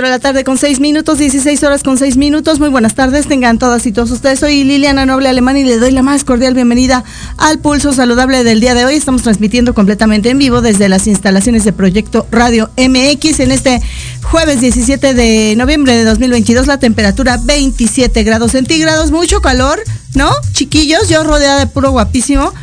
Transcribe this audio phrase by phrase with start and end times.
[0.00, 2.58] Cuatro de la tarde con seis minutos, 16 horas con seis minutos.
[2.58, 4.40] Muy buenas tardes, tengan todas y todos ustedes.
[4.40, 7.04] Soy Liliana Noble Alemán y le doy la más cordial bienvenida
[7.36, 8.94] al Pulso Saludable del día de hoy.
[8.94, 13.82] Estamos transmitiendo completamente en vivo desde las instalaciones de Proyecto Radio MX en este
[14.22, 16.66] jueves 17 de noviembre de 2022.
[16.66, 19.80] La temperatura 27 grados centígrados, mucho calor,
[20.14, 20.30] ¿no?
[20.54, 22.54] Chiquillos, yo rodeada de puro guapísimo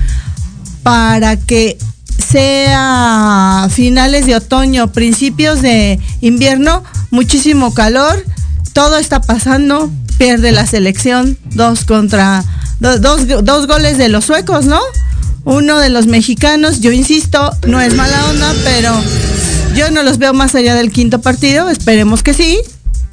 [0.82, 1.78] para que
[2.18, 8.24] sea finales de otoño, principios de invierno, muchísimo calor,
[8.74, 12.44] todo está pasando, pierde la selección, dos contra,
[12.80, 14.80] do- dos, dos goles de los suecos, ¿no?
[15.46, 18.92] Uno de los mexicanos, yo insisto, no es mala onda, pero
[19.76, 22.60] yo no los veo más allá del quinto partido, esperemos que sí.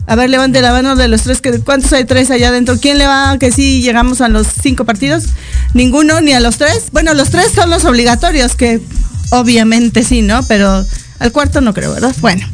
[0.06, 2.76] A ver, levante la mano de los tres, que, ¿cuántos hay tres allá adentro?
[2.78, 5.24] ¿Quién le va que sí llegamos a los cinco partidos?
[5.72, 6.90] Ninguno, ni a los tres.
[6.92, 8.82] Bueno, los tres son los obligatorios, que
[9.30, 10.42] obviamente sí, ¿no?
[10.46, 10.84] Pero
[11.20, 12.14] al cuarto no creo, ¿verdad?
[12.20, 12.46] Bueno.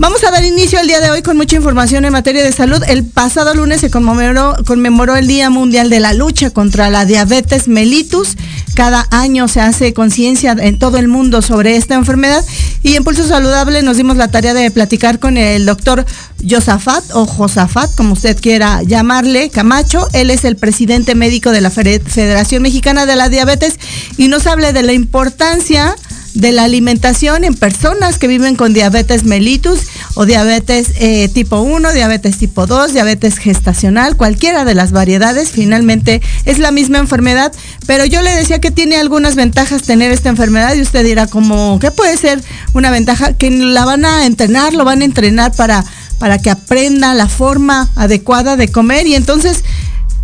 [0.00, 2.82] Vamos a dar inicio el día de hoy con mucha información en materia de salud.
[2.88, 8.38] El pasado lunes se conmemoró, el Día Mundial de la Lucha contra la Diabetes mellitus.
[8.74, 12.42] Cada año se hace conciencia en todo el mundo sobre esta enfermedad
[12.82, 16.06] y en Pulso Saludable nos dimos la tarea de platicar con el doctor
[16.48, 20.08] Josafat o Josafat, como usted quiera llamarle, Camacho.
[20.14, 23.74] Él es el presidente médico de la Fede- Federación Mexicana de la Diabetes
[24.16, 25.94] y nos habla de la importancia
[26.34, 29.80] de la alimentación en personas que viven con diabetes mellitus
[30.14, 36.22] o diabetes eh, tipo 1, diabetes tipo 2, diabetes gestacional, cualquiera de las variedades, finalmente
[36.44, 37.52] es la misma enfermedad,
[37.86, 41.78] pero yo le decía que tiene algunas ventajas tener esta enfermedad y usted dirá como,
[41.80, 42.42] ¿qué puede ser
[42.72, 43.32] una ventaja?
[43.32, 45.84] Que la van a entrenar, lo van a entrenar para,
[46.18, 49.64] para que aprenda la forma adecuada de comer y entonces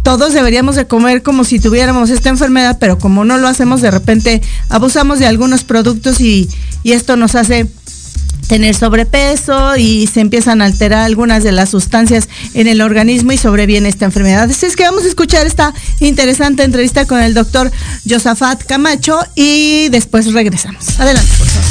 [0.07, 3.91] todos deberíamos de comer como si tuviéramos esta enfermedad, pero como no lo hacemos, de
[3.91, 6.49] repente abusamos de algunos productos y,
[6.85, 7.67] y esto nos hace
[8.47, 13.37] tener sobrepeso y se empiezan a alterar algunas de las sustancias en el organismo y
[13.37, 14.49] sobreviene esta enfermedad.
[14.49, 17.73] Así es que vamos a escuchar esta interesante entrevista con el doctor
[18.09, 21.01] Josafat Camacho y después regresamos.
[21.01, 21.67] Adelante, por favor.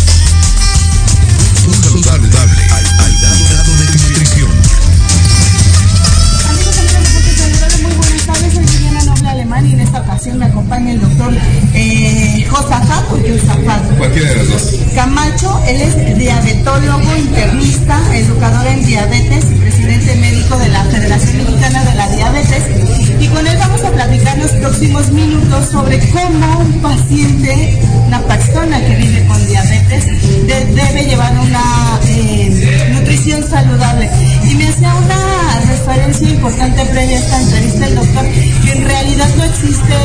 [27.10, 30.06] Un paciente, una persona que vive con diabetes,
[30.48, 34.10] de- debe llevar una eh, nutrición saludable.
[34.50, 38.26] Y me hacía una referencia importante previa a esta entrevista el doctor,
[38.64, 39.96] que en realidad no existe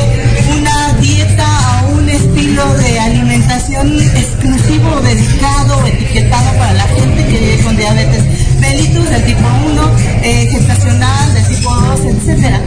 [0.59, 7.63] una dieta o un estilo de alimentación exclusivo, dedicado etiquetado para la gente que vive
[7.63, 8.23] con diabetes
[8.59, 9.91] mellitus del tipo 1,
[10.23, 12.61] eh, gestacional del tipo 2, etcétera,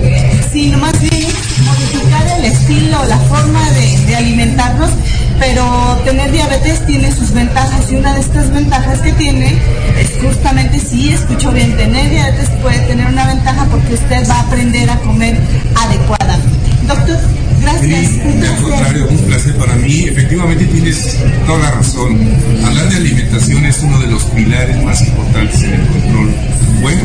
[0.53, 1.27] sino más bien
[1.63, 4.91] modificar el estilo, la forma de, alimentarnos,
[5.39, 9.59] pero tener diabetes tiene sus ventajas y una de estas ventajas que tiene
[9.99, 14.41] es justamente, si escucho bien, tener diabetes puede tener una ventaja porque usted va a
[14.41, 15.37] aprender a comer
[15.75, 16.71] adecuadamente.
[16.87, 17.19] Doctor,
[17.61, 18.11] gracias.
[18.11, 20.05] Sí, al contrario, un placer para mí.
[20.05, 22.19] Efectivamente tienes toda la razón.
[22.65, 26.35] Hablar de alimentación es uno de los pilares más importantes en el control,
[26.81, 27.01] buen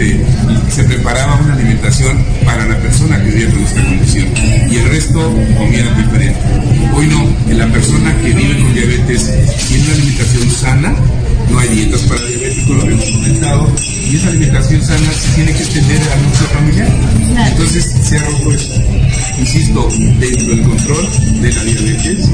[0.00, 4.28] se preparaba una alimentación para la persona que vive con esta condición
[4.70, 5.20] y el resto
[5.58, 6.40] comía diferente.
[6.94, 9.30] Hoy no, en la persona que vive con diabetes
[9.68, 10.94] tiene una alimentación sana,
[11.50, 12.20] no hay dietas para
[12.68, 13.72] lo hemos comentado,
[14.10, 16.88] y esa alimentación sana se tiene que extender al núcleo familiar.
[17.48, 18.74] Entonces se ha roto esto.
[19.38, 19.88] Insisto,
[20.18, 21.08] dentro del control
[21.40, 22.28] de la diabetes,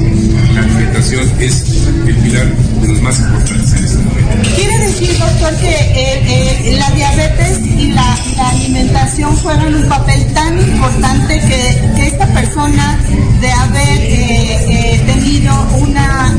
[0.53, 1.63] la alimentación es
[2.07, 4.49] el pilar de los más importantes en este momento.
[4.55, 10.59] Quiere decir, doctor, que eh, eh, la diabetes y la, alimentación juegan un papel tan
[10.59, 12.99] importante que, que esta persona
[13.41, 16.35] de haber eh, tenido una,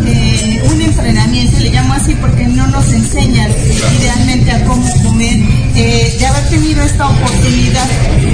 [0.71, 5.39] un entrenamiento, le llamo así porque no nos enseñan idealmente a cómo comer,
[5.75, 7.87] eh, de haber tenido esta oportunidad,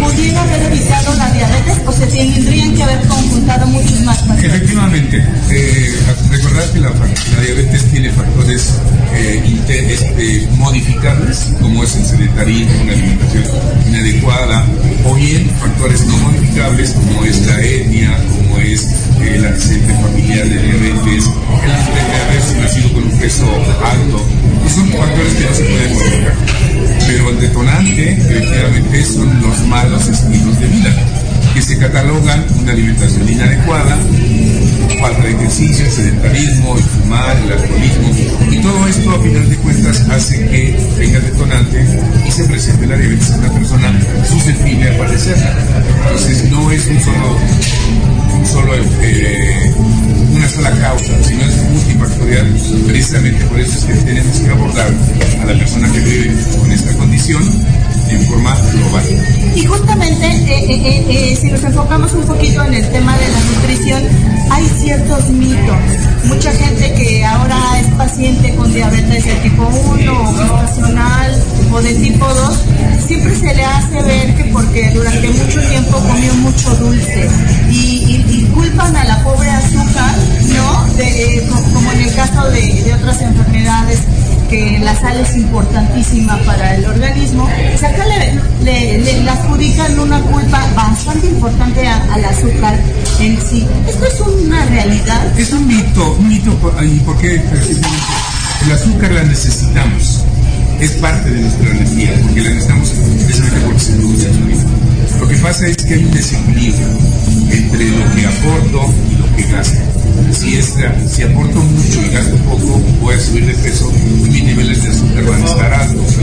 [0.02, 4.44] ¿pudiera haber evitado la diabetes o se tendrían que haber conjuntado muchos más factores?
[4.44, 5.94] Efectivamente, eh,
[6.30, 6.90] recordar que la,
[7.44, 8.70] diabetes tiene factores
[9.14, 13.44] eh, inte- este, modificables, como es el sedentarismo, una alimentación
[13.88, 14.66] inadecuada,
[15.04, 18.84] o bien factores no modificables, como es la etnia, como es
[19.20, 23.46] eh, el antecedente familiar de diabetes, el hecho de haberse nacido con un peso
[23.84, 24.26] alto,
[24.64, 26.34] y son factores que no se pueden modificar.
[27.06, 30.94] Pero el detonante, efectivamente, son los malos estilos de vida
[31.52, 33.96] que se catalogan una alimentación inadecuada,
[35.00, 38.10] falta de ejercicio, el sedentarismo, el fumar, el alcoholismo,
[38.50, 41.84] y todo esto a final de cuentas hace que tenga detonante
[42.26, 45.56] y se presente la diabetes en una persona susceptible a padecerla.
[46.04, 47.38] Entonces no es un solo,
[48.38, 49.74] un solo eh,
[50.34, 52.46] una sola causa, sino es multifactorial.
[52.86, 54.92] Precisamente por eso es que tenemos que abordar
[55.42, 57.42] a la persona que vive con esta condición
[58.10, 59.04] en forma global.
[59.54, 63.40] Y justamente, eh, eh, eh, si nos enfocamos un poquito en el tema de la
[63.40, 64.02] nutrición,
[64.50, 65.76] hay ciertos mitos.
[66.24, 71.42] Mucha gente que ahora es paciente con diabetes de tipo 1 o gestacional
[71.72, 72.58] o de tipo 2,
[73.06, 77.28] siempre se le hace ver que porque durante mucho tiempo comió mucho dulce
[77.70, 80.14] y, y- y culpan a la pobre azúcar,
[80.56, 80.94] ¿no?
[80.96, 84.00] De, como en el caso de, de otras enfermedades
[84.54, 88.04] que la sal es importantísima para el organismo, sea, acá
[88.62, 92.78] le, adjudican una culpa bastante importante al azúcar
[93.20, 93.66] en sí.
[93.88, 95.38] ¿Esto es una realidad?
[95.38, 96.50] Es un mito, un mito,
[96.82, 97.42] ¿y por qué?
[97.50, 98.06] Precisamente,
[98.64, 100.24] El azúcar la necesitamos,
[100.78, 104.28] es parte de nuestra energía, porque la necesitamos precisamente porque se produce
[105.34, 106.86] que pasa es que hay un desequilibrio
[107.50, 109.80] entre lo que aporto y lo que gasto.
[110.32, 110.74] Si, es,
[111.10, 113.92] si aporto mucho y gasto poco, voy a subir de peso
[114.26, 116.14] y mis niveles de azúcar van a estar altos.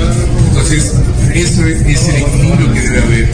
[0.48, 0.94] Entonces,
[1.34, 3.30] eso es, es el equilibrio que debe haber.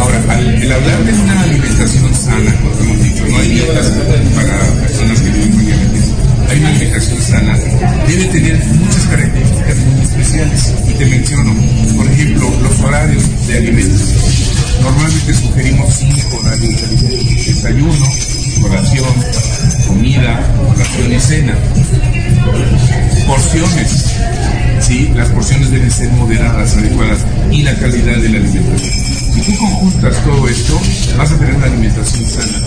[0.00, 3.86] Ahora, al, el hablar de una alimentación sana, como hemos dicho, no hay dietas
[4.34, 6.04] para personas que viven con diabetes.
[6.48, 7.58] Hay una alimentación sana,
[8.08, 10.74] debe tener muchas características muy especiales.
[10.88, 11.54] Y te menciono,
[11.96, 14.49] por ejemplo, los horarios de alimentos.
[14.80, 16.80] Normalmente sugerimos cinco horarios.
[17.46, 18.06] Desayuno,
[18.60, 19.14] colación,
[19.86, 21.58] comida, colación y cena.
[23.26, 24.16] Porciones.
[24.80, 27.20] Sí, las porciones deben ser moderadas, adecuadas
[27.50, 29.10] y la calidad de la alimentación.
[29.34, 30.80] Si tú conjuntas todo esto,
[31.16, 32.58] vas a tener una alimentación sana.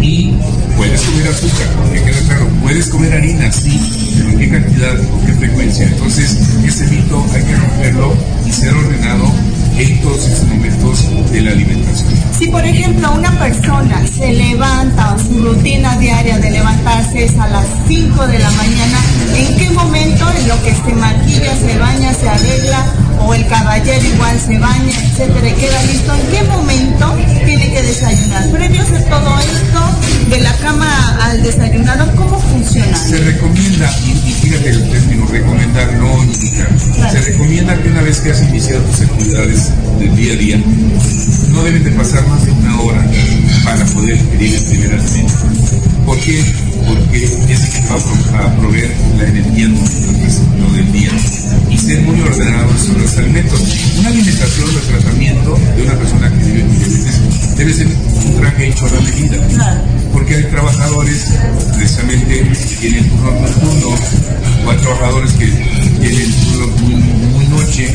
[0.00, 0.32] Y
[0.76, 3.78] puedes comer azúcar, que queda claro, puedes comer harina, sí,
[4.16, 5.86] pero en qué cantidad, con qué frecuencia.
[5.86, 6.36] Entonces,
[6.66, 8.14] ese mito hay que romperlo
[8.46, 9.30] y ser ordenado
[9.78, 12.10] estos momentos de la alimentación.
[12.38, 17.66] Si por ejemplo una persona se levanta su rutina diaria de levantarse es a las
[17.86, 18.98] 5 de la mañana,
[19.34, 22.86] ¿en qué momento en lo que se maquilla, se baña, se arregla
[23.20, 26.14] o el caballero igual se baña, etcétera, queda listo?
[26.14, 27.16] ¿En qué momento
[27.82, 28.50] desayunar?
[28.50, 32.96] Previo a hacer todo esto, de la cama al desayunado, ¿cómo funciona?
[32.96, 37.12] Se recomienda, y, y fíjate el término recomendar, no indicar, Claro.
[37.12, 40.62] se recomienda que una vez que has iniciado tus actividades del día a día,
[41.50, 43.04] no deben de pasar más de una hora
[43.64, 45.34] para poder adquirir el primer alimento.
[46.06, 46.44] ¿Por qué?
[46.86, 47.32] Porque es
[47.62, 51.10] el que va a pro- a proveer la energía lo del día
[51.70, 53.60] y ser muy ordenados sobre los alimentos.
[53.98, 57.20] Una alimentación o tratamiento de una persona que vive con diabetes
[57.56, 59.36] debe ser un traje hecho a la medida
[60.12, 61.24] porque hay trabajadores
[61.76, 63.88] precisamente que tienen turno nocturno
[64.66, 65.46] o hay trabajadores que
[66.00, 67.92] tienen turno muy, muy noche,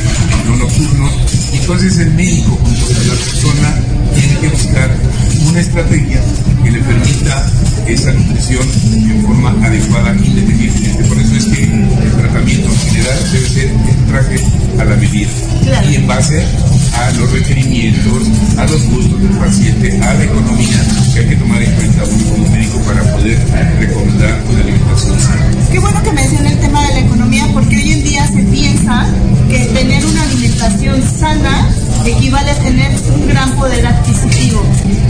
[0.48, 1.10] no nocturno.
[1.54, 3.76] Entonces el médico junto con la persona
[4.16, 4.96] tiene que buscar
[5.46, 6.22] una estrategia
[6.64, 7.46] que le permita
[7.88, 8.68] esa nutrición
[9.10, 11.04] en forma adecuada independientemente.
[11.06, 11.85] Por eso es que
[12.16, 14.40] tratamiento en general debe ser un traje
[14.80, 15.30] a la medida
[15.64, 15.90] Claro.
[15.92, 16.44] y en base
[16.94, 20.78] a los requerimientos, a los gustos del paciente, a la economía
[21.14, 23.38] que hay que tomar en cuenta como médico para poder
[23.80, 25.46] recomendar una alimentación sana.
[25.72, 29.08] Qué bueno que menciona el tema de la economía porque hoy en día se piensa
[29.50, 31.70] que tener una alimentación sana
[32.06, 34.62] equivale a tener un gran poder adquisitivo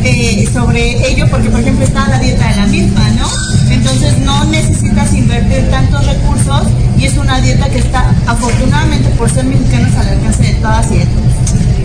[0.04, 3.28] eh, sobre ello porque por ejemplo está la dieta de la misma, ¿no?
[3.70, 9.46] Entonces no necesitas invertir tantos recursos y es una dieta que está afortunadamente por ser
[9.46, 11.26] mexicanos al alcance de todas y de todos.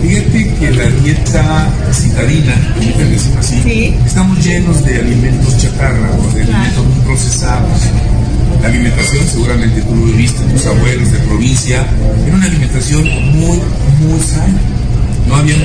[0.01, 3.95] Fíjate que la dieta citadina, permíteme decirlo así, Sí.
[4.05, 6.57] estamos llenos de alimentos chatarra o de Claro.
[6.63, 7.79] alimentos muy procesados.
[8.61, 11.85] La alimentación, seguramente tú lo viste, tus abuelos de provincia,
[12.25, 13.03] era una alimentación
[13.37, 13.59] muy,
[14.01, 14.59] muy sana.
[15.27, 15.55] No había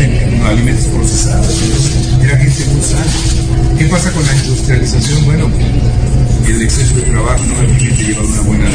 [0.48, 1.48] alimentos procesados,
[2.22, 3.76] era gente muy sana.
[3.78, 5.24] ¿Qué pasa con la industrialización?
[5.24, 5.48] Bueno,
[6.48, 8.70] el exceso de trabajo no me permite llevar una buena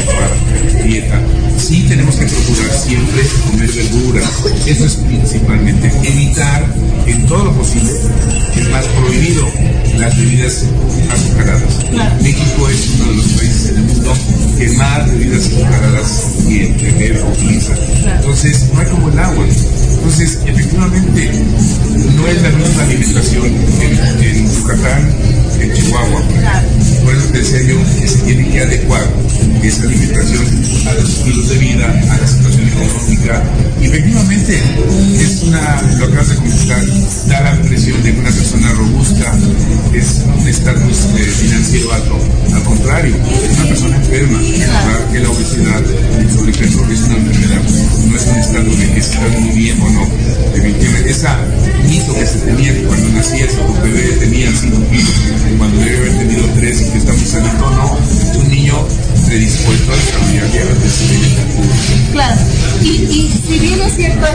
[0.84, 1.20] dieta.
[1.58, 4.30] Sí tenemos que procurar siempre comer verduras,
[4.66, 5.90] eso es principalmente.
[6.02, 6.66] Evitar
[7.06, 7.90] en todo lo posible,
[8.56, 9.46] es más prohibido
[9.98, 10.64] las bebidas
[11.10, 12.22] azucaradas.
[12.22, 14.14] México es uno de los países en el mundo
[14.58, 17.74] que más bebidas azucaradas tiene, o utiliza.
[18.16, 19.44] Entonces, no hay como el agua.
[19.44, 21.30] Entonces, efectivamente,
[22.16, 25.10] no es la misma alimentación en, en Yucatán,
[25.62, 26.22] en Chihuahua.
[27.04, 29.08] Por eso decía yo que se tiene que adecuar
[29.62, 30.44] esa alimentación
[30.86, 33.42] a los estilos de vida, a la situación económica.
[33.80, 34.60] Y efectivamente,
[35.18, 36.82] es una, lo acabas de comentar,
[37.28, 39.36] da la impresión de una persona robusta
[39.94, 42.18] es un estatus eh, financiero alto.
[42.54, 44.38] Al contrario, es una persona enferma.
[45.12, 45.82] Que la obesidad,
[46.18, 47.62] el sobrepeso es una enfermedad,
[48.06, 50.08] no es un estado de que estás muy bien o no.
[50.54, 51.38] Definitivamente, esa
[51.88, 55.14] mito que se tenía que cuando nacías tu bebé tenía 5 kilos,
[55.58, 57.98] cuando debe haber tenido 3 y que está muy sanito, no.
[57.98, 58.74] Es un niño
[59.26, 62.12] predispuesto a desarrollar diabetes mellitus.
[62.12, 62.40] Claro.
[62.82, 64.26] Y, y si bien es cierto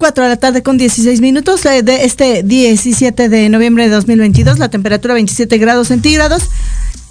[0.00, 4.58] 4 de la tarde con 16 minutos eh, de este 17 de noviembre de 2022,
[4.58, 6.48] la temperatura 27 grados centígrados.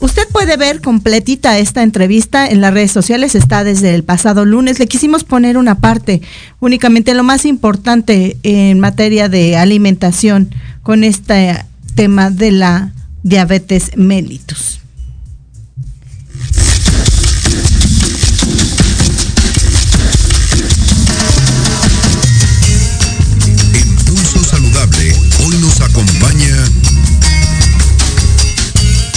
[0.02, 4.80] Usted puede ver completita esta entrevista en las redes sociales, está desde el pasado lunes.
[4.80, 6.22] Le quisimos poner una parte
[6.62, 10.50] únicamente lo más importante en materia de alimentación
[10.90, 11.56] con este
[11.94, 12.92] tema de la
[13.22, 14.80] diabetes mellitus.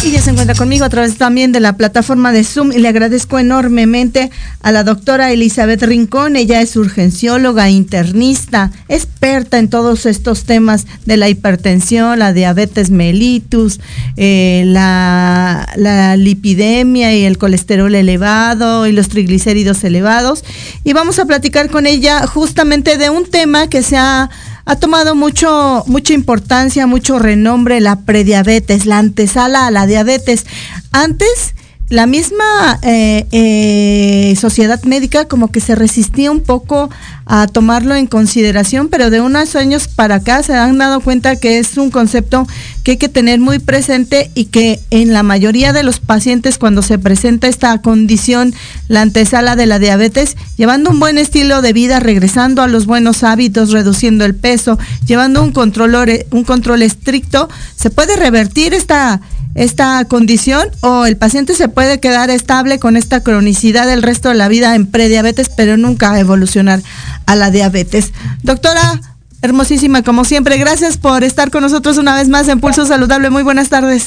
[0.04, 3.38] Y se encuentra conmigo a través también de la plataforma de Zoom y le agradezco
[3.38, 6.34] enormemente a la doctora Elizabeth Rincón.
[6.34, 13.78] Ella es urgencióloga, internista, experta en todos estos temas de la hipertensión, la diabetes mellitus,
[14.16, 20.44] eh, la, la lipidemia y el colesterol elevado y los triglicéridos elevados.
[20.82, 24.30] Y vamos a platicar con ella justamente de un tema que se ha
[24.64, 30.46] ha tomado mucho, mucha importancia, mucho renombre la prediabetes, la antesala a la diabetes.
[30.92, 31.54] Antes
[31.92, 36.88] la misma eh, eh, sociedad médica como que se resistía un poco
[37.26, 41.58] a tomarlo en consideración, pero de unos años para acá se han dado cuenta que
[41.58, 42.46] es un concepto
[42.82, 46.80] que hay que tener muy presente y que en la mayoría de los pacientes cuando
[46.80, 48.54] se presenta esta condición,
[48.88, 53.22] la antesala de la diabetes, llevando un buen estilo de vida, regresando a los buenos
[53.22, 55.94] hábitos, reduciendo el peso, llevando un control,
[56.30, 59.20] un control estricto, se puede revertir esta
[59.54, 64.34] esta condición o el paciente se puede quedar estable con esta cronicidad el resto de
[64.34, 66.80] la vida en prediabetes, pero nunca evolucionar
[67.26, 68.12] a la diabetes.
[68.42, 69.00] Doctora,
[69.42, 73.30] hermosísima como siempre, gracias por estar con nosotros una vez más en Pulso Saludable.
[73.30, 74.06] Muy buenas tardes.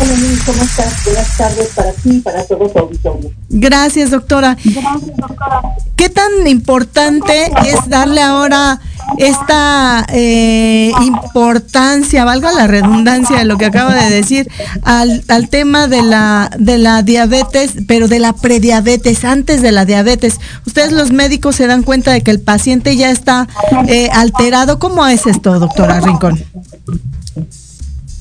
[0.00, 0.14] Hola,
[0.46, 1.04] ¿cómo estás?
[1.04, 4.56] Buenas tardes para ti y para todos los Gracias, doctora.
[4.64, 5.62] Gracias, doctora.
[5.96, 8.80] ¿Qué tan importante es darle ahora
[9.18, 14.48] esta eh, importancia, valga la redundancia de lo que acabo de decir,
[14.82, 19.84] al, al, tema de la, de la diabetes, pero de la prediabetes, antes de la
[19.84, 20.40] diabetes.
[20.66, 23.48] Ustedes los médicos se dan cuenta de que el paciente ya está
[23.88, 24.78] eh, alterado.
[24.78, 26.40] ¿Cómo es esto, doctora Rincón?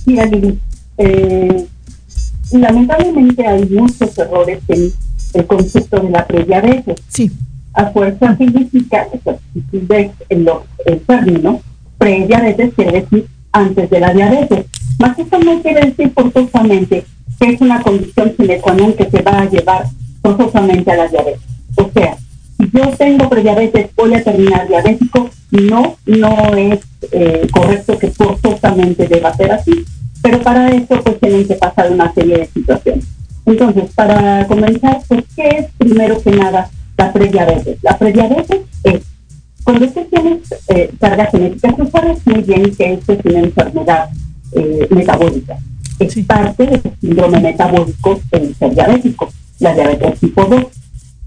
[0.05, 0.59] Mira, Lili,
[0.97, 1.67] eh,
[2.51, 4.91] lamentablemente hay muchos errores en
[5.33, 6.99] el concepto de la prediabetes.
[7.07, 7.31] Sí
[7.73, 9.07] a fuerza física,
[9.53, 10.63] si ves en los
[11.07, 11.61] términos,
[11.97, 14.65] prediabetes quiere decir antes de la diabetes.
[14.99, 17.05] Más eso no quiere decir forzosamente
[17.39, 19.85] que es una condición sine qua non que se va a llevar
[20.21, 21.41] forzosamente a la diabetes.
[21.75, 22.17] O sea,
[22.57, 26.79] si yo tengo prediabetes, voy a terminar diabético, no, no es
[27.11, 29.85] eh, correcto que forzosamente deba ser así,
[30.21, 33.05] pero para eso pues tienen que pasar una serie de situaciones.
[33.45, 36.69] Entonces, para comenzar, pues, ¿qué es primero que nada
[37.01, 37.77] la prediabetes.
[37.81, 39.01] La prediabetes es
[39.63, 44.09] cuando tú tienes eh, carga genética, tú sabes muy bien que esto es una enfermedad
[44.53, 45.57] eh, metabólica.
[45.99, 50.65] Es parte del síndrome metabólico del ser diabético, la diabetes tipo 2,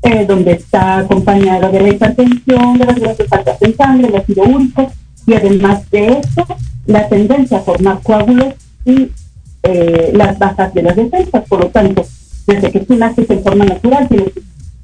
[0.03, 4.43] eh, donde está acompañada de la hipertensión, de las grasas altas en sangre, el ácido
[4.45, 4.91] úrico,
[5.27, 6.47] y además de eso,
[6.87, 9.11] la tendencia a formar coágulos y
[10.13, 11.43] las bajas de las defensas.
[11.49, 12.05] Por lo tanto,
[12.47, 14.33] desde que tú naces en forma natural, tienes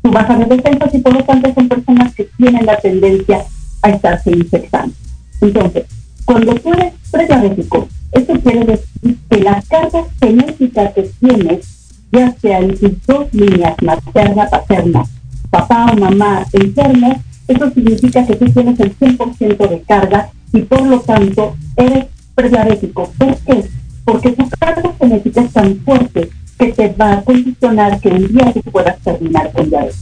[0.03, 3.45] su baja de defensas y por lo tanto son personas que tienen la tendencia
[3.83, 4.95] a estarse infectando.
[5.41, 5.85] Entonces,
[6.25, 11.67] cuando tú eres prediabético, eso quiere decir que la carga genética que tienes,
[12.13, 15.05] ya sea en tus dos líneas, materna, paterna,
[15.51, 17.17] papá o mamá enfermos,
[17.49, 23.11] eso significa que tú tienes el 100% de carga y por lo tanto eres prediabético.
[23.19, 23.65] ¿Por qué?
[24.05, 28.53] Porque tu carga genética es tan fuerte que te va a condicionar que un día
[28.53, 29.97] tú puedas terminar con diabetes.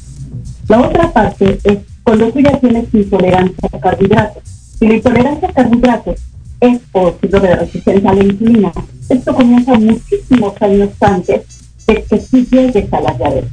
[0.67, 4.43] La otra parte es cuando tú ya tienes intolerancia a carbohidratos.
[4.77, 6.21] Si la intolerancia a carbohidratos
[6.61, 8.73] es por síndrome de resistencia a la insulina,
[9.09, 11.43] esto comienza muchísimos años antes
[11.87, 13.53] de que tú llegues a la diabetes.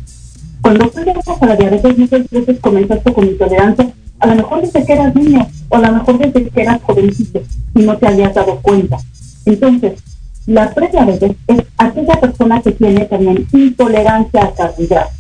[0.62, 4.84] Cuando tú llegas a la diabetes, muchas veces comenzaste con intolerancia, a lo mejor desde
[4.84, 7.44] que eras niño, o a lo mejor desde que eras jovencito,
[7.76, 8.98] y no te habías dado cuenta.
[9.46, 9.94] Entonces,
[10.48, 15.14] la prediabetes es aquella persona que tiene también intolerancia a carbohidratos.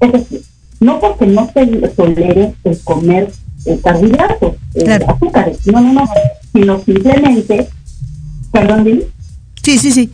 [0.00, 0.42] Es decir,
[0.80, 3.32] no porque no se tolere el comer
[3.64, 4.54] el carbohidratos,
[5.06, 6.08] azúcares, no, no, no,
[6.52, 7.68] sino simplemente,
[8.50, 9.02] perdón, ¿sí?
[9.62, 10.12] Sí, sí, sí.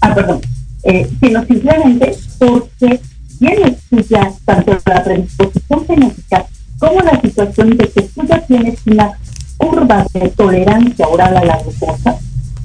[0.00, 0.40] Ah, perdón.
[0.84, 3.00] Eh, sino simplemente porque
[3.38, 6.46] tienes tú ya tanto la predisposición genética
[6.78, 9.12] como la situación de que tú ya tienes una
[9.58, 12.18] curva de tolerancia oral a la glucosa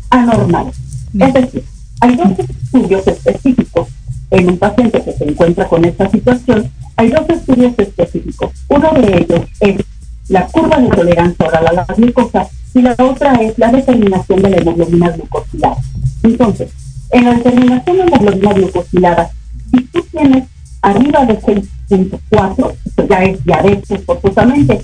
[0.09, 0.71] anormal.
[1.19, 1.63] Es decir,
[1.99, 3.87] hay dos estudios específicos
[4.31, 6.69] en un paciente que se encuentra con esta situación.
[6.95, 8.51] Hay dos estudios específicos.
[8.67, 9.83] Uno de ellos es
[10.29, 14.49] la curva de tolerancia oral a la glucosa y la otra es la determinación de
[14.49, 15.77] la hemoglobina glucosilada.
[16.23, 16.69] Entonces,
[17.11, 19.31] en la determinación de la hemoglobina glucosilada,
[19.71, 20.43] si tú tienes
[20.81, 24.81] arriba de 6.4, eso ya es diabetes forzosamente,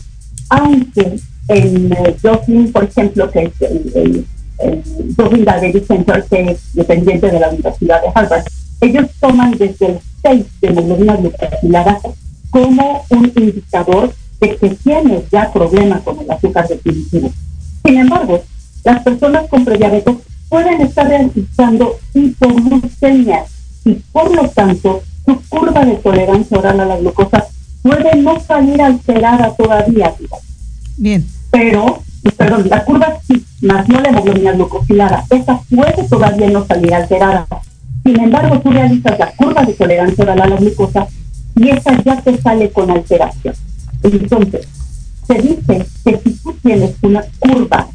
[0.50, 4.26] aunque en el Jocelyn, por ejemplo, que es el
[5.18, 8.44] Joint Diabetes Center, que es dependiente de la Universidad de Harvard,
[8.82, 12.00] ellos toman desde el 6 de hemoglobina glucosilada
[12.50, 17.32] como un indicador de que tienes ya problemas con el azúcar definitivo.
[17.86, 18.44] Sin embargo,
[18.84, 20.16] las personas con prediabetes
[20.50, 23.46] pueden estar realizando hipoglucemia
[23.86, 27.48] y por lo tanto su curva de tolerancia oral a la glucosa
[27.82, 30.14] puede no salir alterada todavía.
[30.98, 31.26] Bien.
[31.52, 35.26] Pero perdón, la curva sí, más no la hemoglobina glucosilada.
[35.30, 37.46] Esa puede todavía no salir alterada.
[38.04, 41.08] Sin embargo, tú realizas la curva de tolerancia oral a la glucosa
[41.56, 43.56] y esa ya te sale con alteración.
[44.04, 44.68] Entonces,
[45.28, 47.88] se dice que si tú tienes una curva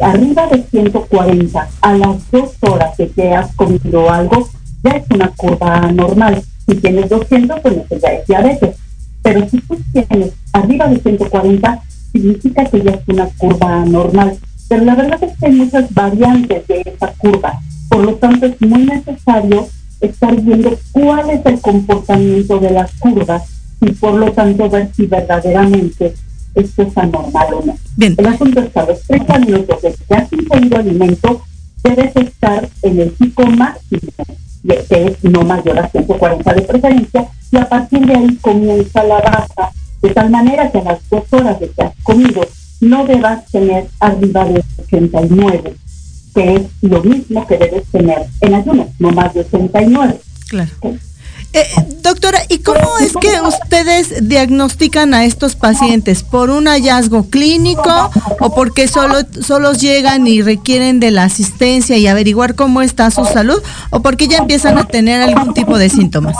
[0.00, 4.48] arriba de 140 a las dos horas que te has comido algo,
[4.82, 6.42] ya es una curva normal.
[6.66, 8.76] Si tienes 200, pues eso ya es diabetes.
[9.22, 11.82] Pero si tú tienes arriba de 140,
[12.12, 14.38] significa que ya es una curva normal.
[14.68, 17.60] Pero la verdad es que hay muchas variantes de esa curva.
[17.88, 19.68] Por lo tanto, es muy necesario
[20.00, 23.42] estar viendo cuál es el comportamiento de las curvas
[23.80, 26.14] y por lo tanto ver si verdaderamente
[26.54, 27.76] esto es anormal o no.
[27.96, 28.14] Bien.
[28.18, 31.42] El asunto es que a los 30 minutos de que has ingerido alimento,
[31.82, 34.12] debes estar en el pico máximo,
[34.88, 39.20] que es no mayor a 140 de preferencia, y a partir de ahí comienza la
[39.20, 42.42] baja, de tal manera que a las dos horas de que has comido
[42.80, 45.74] no debas tener arriba de 89,
[46.34, 50.20] que es lo mismo que debes tener en ayuno, no más de 89.
[50.48, 50.70] Claro.
[51.54, 51.66] Eh,
[52.02, 56.22] doctora, ¿y cómo es que ustedes diagnostican a estos pacientes?
[56.22, 58.10] ¿Por un hallazgo clínico
[58.40, 63.26] o porque solo solos llegan y requieren de la asistencia y averiguar cómo está su
[63.26, 66.36] salud o porque ya empiezan a tener algún tipo de síntomas?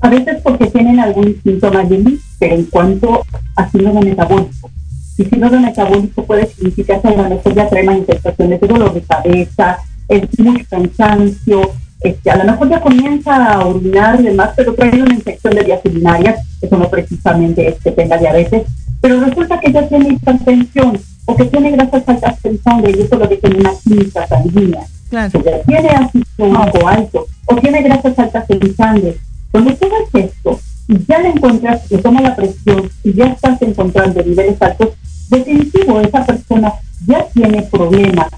[0.00, 3.24] A veces porque tienen algún síntoma de pero en cuanto
[3.56, 4.70] a síndrome metabólico.
[5.18, 9.02] Y síndrome metabólico puede significar que a lo mejor ya trae manifestaciones de dolor de
[9.02, 14.74] cabeza, es mucho cansancio, este, a lo mejor ya comienza a orinar y demás, pero
[14.74, 18.62] trae una infección de vías urinarias, eso no precisamente es que tenga diabetes,
[19.00, 23.16] pero resulta que ya tiene hipertensión o que tiene grasas altas en sangre y eso
[23.16, 24.86] lo dice en una química sanguínea.
[25.10, 25.38] Claro.
[25.38, 29.16] O sea, tiene ácido alto o tiene grasas altas en sangre.
[29.50, 33.60] Cuando tú ves esto y ya le encuentras, le toma la presión y ya estás
[33.62, 34.90] encontrando niveles altos,
[35.28, 36.72] definitivo, esa persona
[37.06, 38.28] ya tiene problemas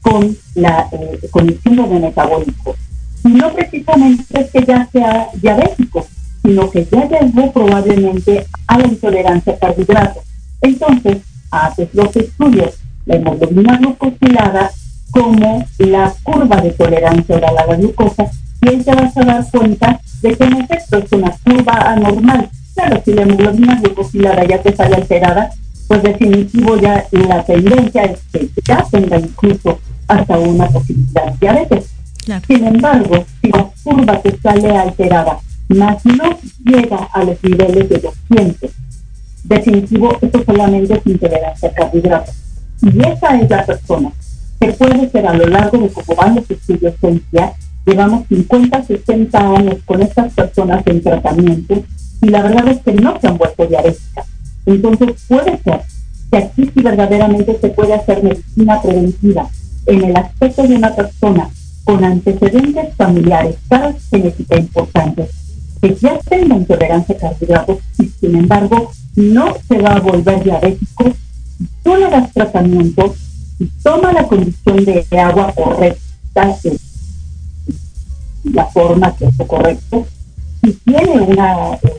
[0.00, 2.74] con, la, eh, con el síndrome metabólico
[3.28, 6.06] no precisamente es que ya sea diabético,
[6.42, 9.58] sino que ya llegó probablemente a la intolerancia.
[10.60, 11.18] Entonces,
[11.50, 14.70] haces los estudios, la hemoglobina glucosilada
[15.10, 20.00] como la curva de tolerancia a la glucosa y ahí te vas a dar cuenta
[20.22, 22.48] de que en efecto es una curva anormal.
[22.74, 25.50] Claro, si la hemoglobina glucosilada ya te sale alterada,
[25.88, 31.90] pues definitivo ya la tendencia es que ya tenga incluso hasta una posibilidad de diabetes.
[32.46, 37.98] Sin embargo, si la curva que sale alterada, más no llega a los niveles de
[37.98, 38.70] 200,
[39.44, 42.34] definitivo, esto solamente es intolerancia a carbohidratos.
[42.82, 44.12] Y esa es la persona
[44.60, 46.94] que puede ser a lo largo de cómo van los estudios
[47.32, 47.52] ya
[47.88, 51.82] llevamos 50, 60 años con estas personas en tratamiento
[52.20, 54.26] y la verdad es que no se han vuelto diabéticas.
[54.66, 55.80] Entonces puede ser
[56.30, 59.48] que aquí sí verdaderamente se puede hacer medicina preventiva
[59.86, 61.48] en el aspecto de una persona
[61.84, 65.26] con antecedentes familiares, cada genética importante,
[65.80, 67.66] que ya tenga intolerancia a
[67.98, 71.04] y sin embargo no se va a volver diabético,
[71.82, 73.14] tú le das tratamiento
[73.58, 76.54] y toma la condición de agua correcta,
[78.52, 80.06] la forma que es correcto,
[80.62, 81.92] y tiene una, eh,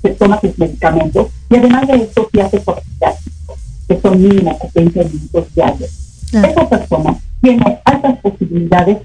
[0.00, 3.56] se toma sus medicamentos, y además de esto se hace profiláctico,
[3.88, 5.90] que son mínimo 20 minutos diarios.
[6.32, 8.98] Esa persona tiene altas posibilidades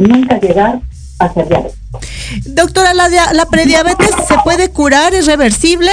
[0.00, 0.80] nunca llegar
[1.18, 1.78] a ser diabetes.
[2.46, 5.14] Doctora, ¿la, ¿la prediabetes se puede curar?
[5.14, 5.90] ¿Es reversible?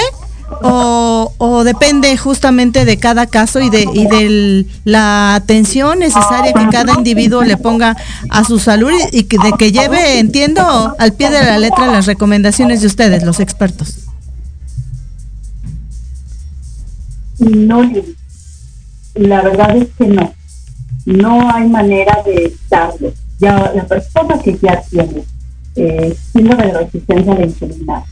[0.48, 7.42] O, depende justamente de cada caso y de, y la atención necesaria que cada individuo
[7.42, 7.96] le ponga
[8.30, 12.06] a su salud y que, de que lleve, entiendo, al pie de la letra las
[12.06, 13.98] recomendaciones de ustedes, los expertos.
[17.38, 17.90] No,
[19.14, 20.34] la verdad es que no.
[21.06, 25.24] No hay manera de darlo ya la persona que ya tiene
[25.76, 28.04] eh, síndrome de resistencia a la insulina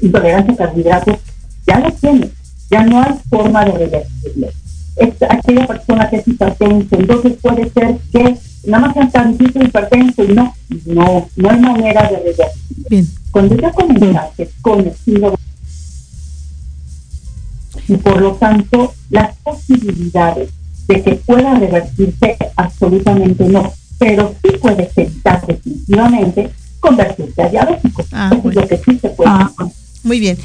[0.00, 1.16] intolerancia a carbohidratos,
[1.66, 2.30] ya lo tiene,
[2.70, 4.48] ya no hay forma de revertirlo.
[4.96, 10.24] Es aquella persona que es hipertenso, entonces puede ser que nada más sea tantito hipertenso
[10.24, 10.54] y no,
[10.86, 12.88] no, no hay manera de revertirlo.
[12.88, 13.06] Bien.
[13.30, 15.36] Cuando ya comenzaste con el síndrome
[17.88, 20.50] y por lo tanto las posibilidades
[20.86, 28.04] de que pueda revertirse absolutamente no pero sí puede evitar definitivamente convertirse a diabético.
[28.12, 29.50] Ah, es lo que sí se puede ah,
[30.02, 30.38] Muy bien.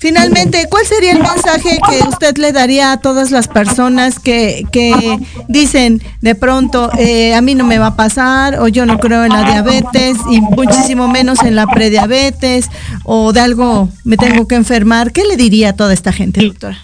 [0.00, 5.18] Finalmente, ¿cuál sería el mensaje que usted le daría a todas las personas que, que
[5.48, 9.24] dicen de pronto, eh, a mí no me va a pasar, o yo no creo
[9.24, 12.68] en la diabetes, y muchísimo menos en la prediabetes,
[13.02, 15.10] o de algo me tengo que enfermar?
[15.10, 16.78] ¿Qué le diría a toda esta gente, doctora?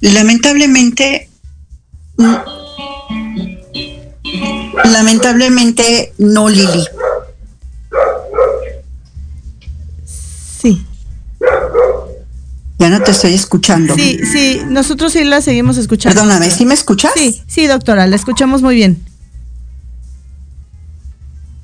[0.00, 1.28] Lamentablemente,
[4.84, 6.84] Lamentablemente no, Lili.
[12.84, 13.94] Ya no te estoy escuchando.
[13.94, 16.20] Sí, sí, nosotros sí la seguimos escuchando.
[16.20, 17.12] Perdóname, ¿sí me escuchas?
[17.16, 19.02] Sí, sí, doctora, la escuchamos muy bien.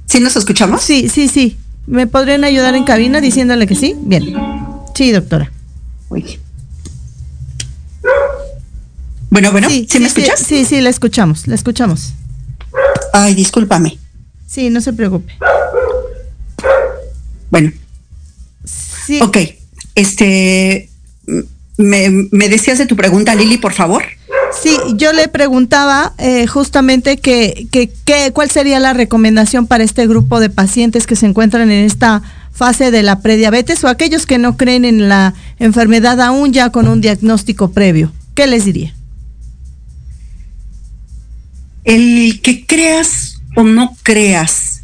[0.07, 0.81] ¿Sí nos escuchamos?
[0.81, 1.59] Sí, sí, sí.
[1.87, 3.95] ¿Me podrían ayudar en cabina diciéndole que sí?
[4.01, 4.35] Bien.
[4.95, 5.53] Sí, doctora.
[9.29, 10.41] Bueno, bueno, sí, ¿sí, me escuchas?
[10.41, 12.15] Sí, sí, la escuchamos, la escuchamos.
[13.13, 13.99] Ay, discúlpame.
[14.47, 15.35] Sí, no se preocupe.
[17.51, 17.73] Bueno.
[18.65, 19.21] Sí.
[19.21, 19.37] Ok,
[19.95, 20.90] este,
[21.81, 24.05] me, me decías de tu pregunta, Lili, por favor.
[24.63, 30.07] Sí, yo le preguntaba eh, justamente que, que, que, cuál sería la recomendación para este
[30.07, 34.39] grupo de pacientes que se encuentran en esta fase de la prediabetes o aquellos que
[34.39, 38.13] no creen en la enfermedad aún ya con un diagnóstico previo.
[38.35, 38.95] ¿Qué les diría?
[41.85, 44.83] El que creas o no creas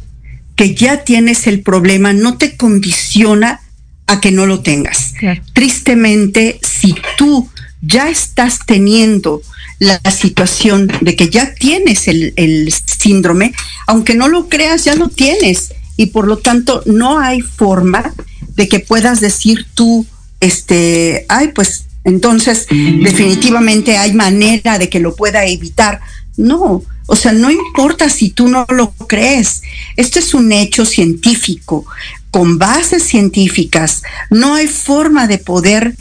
[0.55, 3.61] que ya tienes el problema no te condiciona
[4.07, 5.13] a que no lo tengas.
[5.19, 5.41] Claro.
[5.53, 7.49] Tristemente, si tú
[7.81, 9.41] ya estás teniendo
[9.79, 13.53] la situación de que ya tienes el, el, síndrome,
[13.85, 15.73] aunque no lo creas, ya lo tienes.
[15.97, 18.13] Y por lo tanto, no hay forma
[18.55, 20.05] de que puedas decir tú,
[20.39, 25.99] este, ay, pues entonces definitivamente hay manera de que lo pueda evitar.
[26.37, 29.61] No, o sea, no importa si tú no lo crees.
[29.95, 31.85] Esto es un hecho científico,
[32.31, 34.03] con bases científicas.
[34.29, 35.95] No hay forma de poder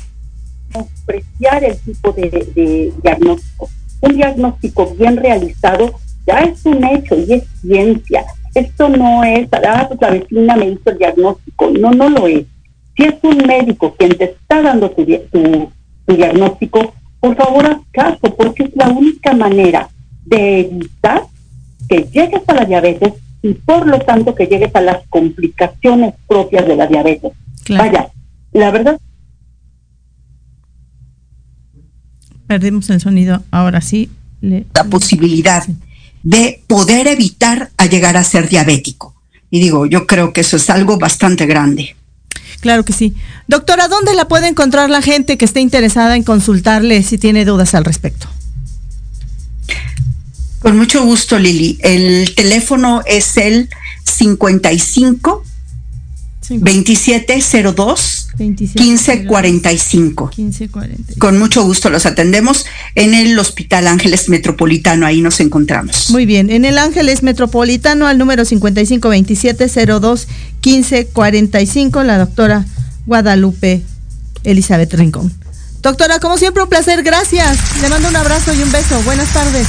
[0.74, 3.70] apreciar el tipo de, diagnóstico.
[4.00, 8.24] Un diagnóstico bien realizado ya es un hecho y es ciencia.
[8.54, 11.70] Esto no es, ah, pues la vecina me hizo el diagnóstico.
[11.70, 12.44] No, no lo es.
[12.96, 18.34] Si es un médico quien te está dando tu, tu diagnóstico, por favor haz caso,
[18.36, 19.88] porque es la única manera
[20.24, 21.24] de evitar
[21.88, 23.12] que llegues a la diabetes
[23.42, 27.32] y por lo tanto que llegues a las complicaciones propias de la diabetes.
[27.64, 27.84] Claro.
[27.84, 28.08] Vaya,
[28.52, 28.98] la verdad
[32.46, 34.10] Perdimos el sonido, ahora sí.
[34.40, 34.66] Le...
[34.74, 35.76] La posibilidad sí.
[36.22, 39.14] de poder evitar a llegar a ser diabético.
[39.50, 41.96] Y digo, yo creo que eso es algo bastante grande.
[42.60, 43.14] Claro que sí.
[43.48, 47.74] Doctora, ¿dónde la puede encontrar la gente que esté interesada en consultarle si tiene dudas
[47.74, 48.28] al respecto?
[50.66, 51.78] Con mucho gusto, Lili.
[51.80, 53.68] El teléfono es el
[54.02, 55.44] 55
[56.50, 60.32] 2702 1545.
[60.36, 61.20] 1545.
[61.20, 66.10] Con mucho gusto los atendemos en el Hospital Ángeles Metropolitano, ahí nos encontramos.
[66.10, 70.26] Muy bien, en el Ángeles Metropolitano al número 552702
[70.64, 72.66] 1545, la doctora
[73.06, 73.82] Guadalupe
[74.42, 75.32] Elizabeth Rincón.
[75.80, 77.56] Doctora, como siempre, un placer, gracias.
[77.80, 79.00] Le mando un abrazo y un beso.
[79.04, 79.68] Buenas tardes.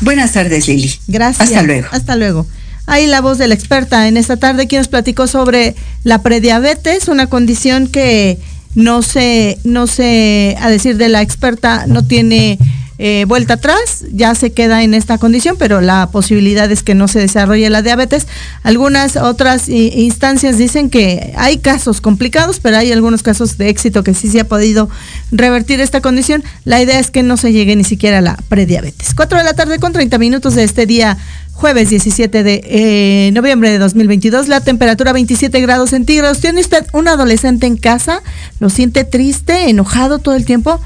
[0.00, 0.92] Buenas tardes, Lili.
[1.06, 1.48] Gracias.
[1.48, 1.88] Hasta luego.
[1.90, 2.46] Hasta luego.
[2.86, 7.08] Ahí la voz de la experta en esta tarde, quien nos platicó sobre la prediabetes,
[7.08, 8.38] una condición que
[8.74, 12.58] no se, no se, a decir de la experta, no tiene
[13.02, 17.08] eh, vuelta atrás, ya se queda en esta condición, pero la posibilidad es que no
[17.08, 18.26] se desarrolle la diabetes.
[18.62, 24.12] Algunas otras instancias dicen que hay casos complicados, pero hay algunos casos de éxito que
[24.12, 24.90] sí se ha podido
[25.32, 26.44] revertir esta condición.
[26.66, 29.14] La idea es que no se llegue ni siquiera a la prediabetes.
[29.14, 31.16] 4 de la tarde con 30 minutos de este día
[31.54, 36.40] jueves 17 de eh, noviembre de 2022, la temperatura 27 grados centígrados.
[36.40, 38.22] ¿Tiene usted un adolescente en casa?
[38.58, 40.80] ¿Lo siente triste, enojado todo el tiempo?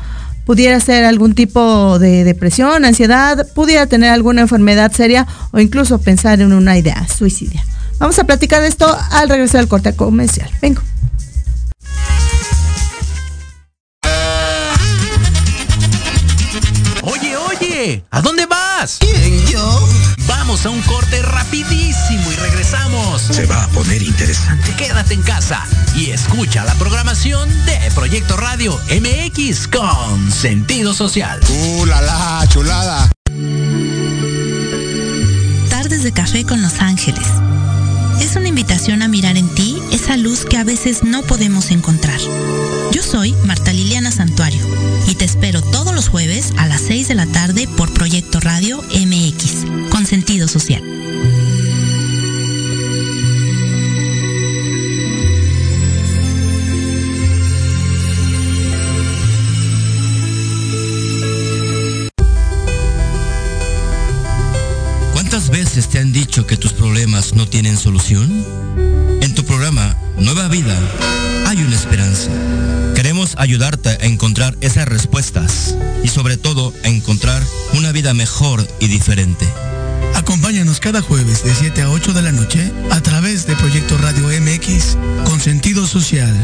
[0.45, 6.41] Pudiera ser algún tipo de depresión, ansiedad, pudiera tener alguna enfermedad seria o incluso pensar
[6.41, 7.65] en una idea suicidia.
[7.99, 10.51] Vamos a platicar de esto al regresar al corte comercial.
[10.61, 10.83] Vengo.
[18.11, 18.97] ¿A dónde vas?
[19.01, 19.89] ¿Quién, yo?
[20.27, 23.21] Vamos a un corte rapidísimo y regresamos.
[23.21, 24.75] Se va a poner interesante.
[24.77, 31.41] Quédate en casa y escucha la programación de Proyecto Radio MX con sentido social.
[31.49, 33.11] ¡Uh, la, la chulada!
[35.69, 37.27] Tardes de café con Los Ángeles.
[38.21, 42.19] Es una invitación a mirar en ti esa luz que a veces no podemos encontrar.
[42.91, 44.61] Yo soy Marta Liliana Santuario
[45.07, 48.83] y te espero todos los jueves a las 6 de la tarde por Proyecto Radio
[48.83, 50.83] MX con sentido social.
[65.13, 69.04] ¿Cuántas veces te han dicho que tus problemas no tienen solución?
[69.55, 70.77] Programa Nueva Vida
[71.47, 72.29] hay una esperanza.
[72.97, 77.41] Queremos ayudarte a encontrar esas respuestas y sobre todo a encontrar
[77.75, 79.47] una vida mejor y diferente.
[80.17, 84.27] Acompáñanos cada jueves de 7 a 8 de la noche a través de Proyecto Radio
[84.41, 86.35] MX con sentido social.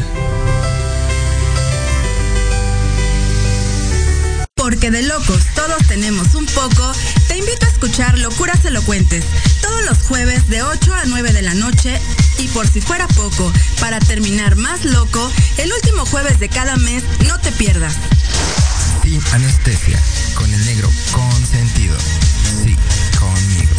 [4.55, 6.93] Porque de locos todos tenemos un poco,
[7.27, 9.25] te invito a escuchar Locuras Elocuentes
[9.61, 11.99] todos los jueves de 8 a 9 de la noche
[12.41, 17.03] y por si fuera poco, para terminar más loco, el último jueves de cada mes
[17.27, 17.95] no te pierdas.
[19.03, 20.01] Sin anestesia,
[20.33, 21.95] con el negro consentido.
[22.63, 22.75] Sí,
[23.19, 23.75] conmigo.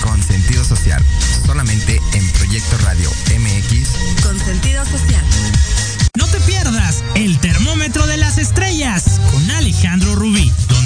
[0.00, 1.04] Con sentido social,
[1.44, 4.22] solamente en Proyecto Radio MX.
[4.22, 5.24] Con sentido social.
[6.16, 10.52] No te pierdas el termómetro de las estrellas con Alejandro Rubí,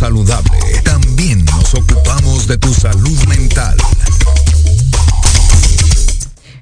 [0.00, 3.76] Saludable también nos ocupamos de tu salud mental.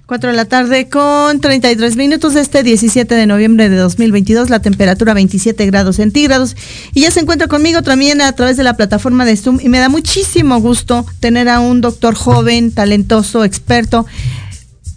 [0.07, 4.59] 4 de la tarde con 33 minutos de este 17 de noviembre de 2022, la
[4.59, 6.57] temperatura 27 grados centígrados.
[6.94, 9.79] Y ya se encuentra conmigo también a través de la plataforma de Zoom y me
[9.79, 14.05] da muchísimo gusto tener a un doctor joven, talentoso, experto.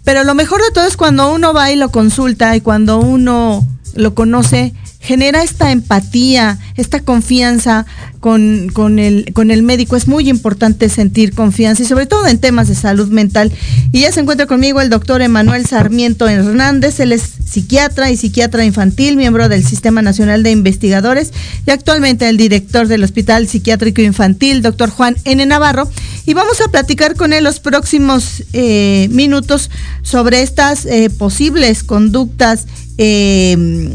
[0.02, 3.64] Pero lo mejor de todo es cuando uno va y lo consulta y cuando uno
[3.94, 7.86] lo conoce, genera esta empatía, esta confianza
[8.20, 9.96] con, el médico.
[9.96, 13.52] Es muy importante sentir confianza y sobre todo en temas de salud mental.
[13.90, 17.00] Y ya se encuentra conmigo el doctor Emanuel Sarmiento Hernández.
[17.00, 21.32] Él es psiquiatra y psiquiatra infantil, miembro del Sistema Nacional de Investigadores
[21.66, 25.44] y actualmente el director del Hospital Psiquiátrico Infantil, doctor Juan N.
[25.44, 25.90] Navarro.
[26.26, 29.68] Y vamos a platicar con él los próximos eh, minutos
[30.02, 32.66] sobre estas eh, posibles conductas.
[32.98, 33.90] Eh,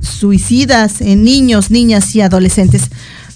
[0.00, 2.82] suicidas en niños, niñas y adolescentes.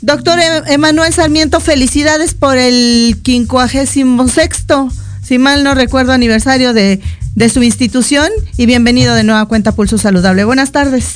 [0.01, 4.91] Doctor Emanuel Sarmiento, felicidades por el quincuagésimo sexto,
[5.23, 7.01] si mal no recuerdo, aniversario de,
[7.35, 10.45] de su institución y bienvenido de nueva cuenta Pulso Saludable.
[10.45, 11.07] Buenas tardes.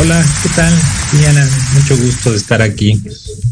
[0.00, 0.74] Hola, ¿qué tal,
[1.18, 1.48] Diana?
[1.74, 3.00] Mucho gusto de estar aquí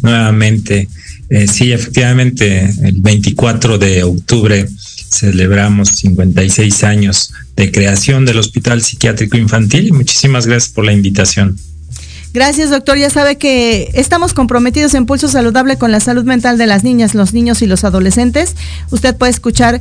[0.03, 0.89] nuevamente.
[1.31, 4.69] Eh, sí, efectivamente, el 24 de octubre
[5.14, 9.92] celebramos 56 años de creación del Hospital Psiquiátrico Infantil.
[9.92, 11.57] Muchísimas gracias por la invitación.
[12.33, 12.98] Gracias, doctor.
[12.98, 17.14] Ya sabe que estamos comprometidos en Pulso Saludable con la salud mental de las niñas,
[17.14, 18.57] los niños y los adolescentes.
[18.90, 19.81] Usted puede escuchar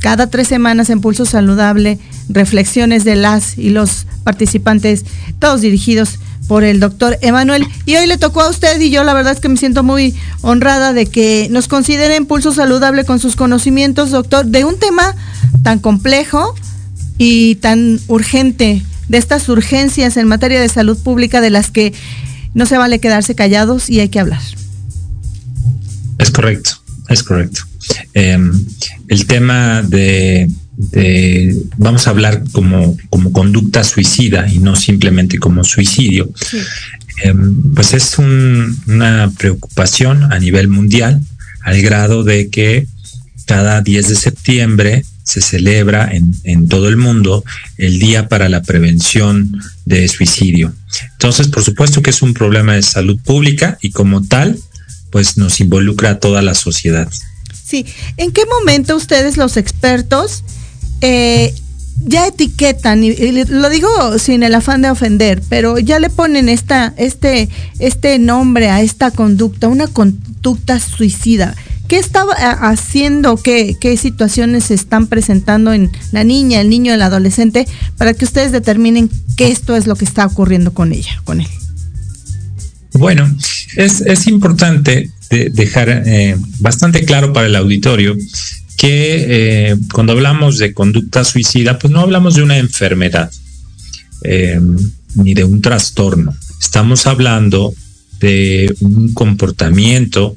[0.00, 1.98] cada tres semanas en Pulso Saludable
[2.30, 5.04] reflexiones de las y los participantes,
[5.38, 6.18] todos dirigidos
[6.50, 7.64] por el doctor Emanuel.
[7.86, 10.16] Y hoy le tocó a usted y yo la verdad es que me siento muy
[10.40, 15.14] honrada de que nos consideren Pulso Saludable con sus conocimientos, doctor, de un tema
[15.62, 16.56] tan complejo
[17.18, 21.94] y tan urgente, de estas urgencias en materia de salud pública de las que
[22.52, 24.42] no se vale quedarse callados y hay que hablar.
[26.18, 27.60] Es correcto, es correcto.
[28.14, 28.36] Eh,
[29.06, 30.50] el tema de,
[30.92, 36.58] de, vamos a hablar como, como conducta suicida y no simplemente como suicidio, sí.
[37.24, 37.34] eh,
[37.74, 41.20] pues es un, una preocupación a nivel mundial
[41.62, 42.86] al grado de que
[43.44, 47.44] cada 10 de septiembre se celebra en, en, todo el mundo
[47.76, 50.72] el Día para la Prevención de Suicidio.
[51.12, 54.58] Entonces, por supuesto que es un problema de salud pública y como tal,
[55.10, 57.08] pues nos involucra a toda la sociedad.
[57.64, 60.42] Sí, ¿en qué momento ustedes los expertos
[61.00, 61.54] eh,
[62.04, 66.94] ya etiquetan, y, lo digo sin el afán de ofender, pero ya le ponen esta,
[66.96, 67.48] este,
[67.78, 71.54] este nombre a esta conducta, una conducta suicida?
[71.88, 73.36] ¿Qué estaba haciendo?
[73.36, 77.66] ¿Qué, ¿Qué situaciones se están presentando en la niña, el niño, el adolescente,
[77.98, 81.48] para que ustedes determinen que esto es lo que está ocurriendo con ella, con él?
[82.92, 83.28] Bueno,
[83.76, 88.16] es, importante de dejar eh, bastante claro para el auditorio
[88.80, 93.30] que eh, cuando hablamos de conducta suicida, pues no hablamos de una enfermedad
[94.24, 94.58] eh,
[95.16, 96.34] ni de un trastorno.
[96.58, 97.74] Estamos hablando
[98.20, 100.34] de un comportamiento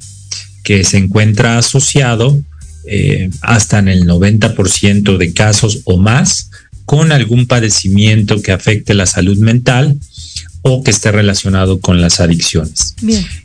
[0.61, 2.37] que se encuentra asociado
[2.85, 6.49] eh, hasta en el 90% de casos o más
[6.83, 9.97] con algún padecimiento que afecte la salud mental
[10.65, 12.95] o que esté relacionado con las adicciones.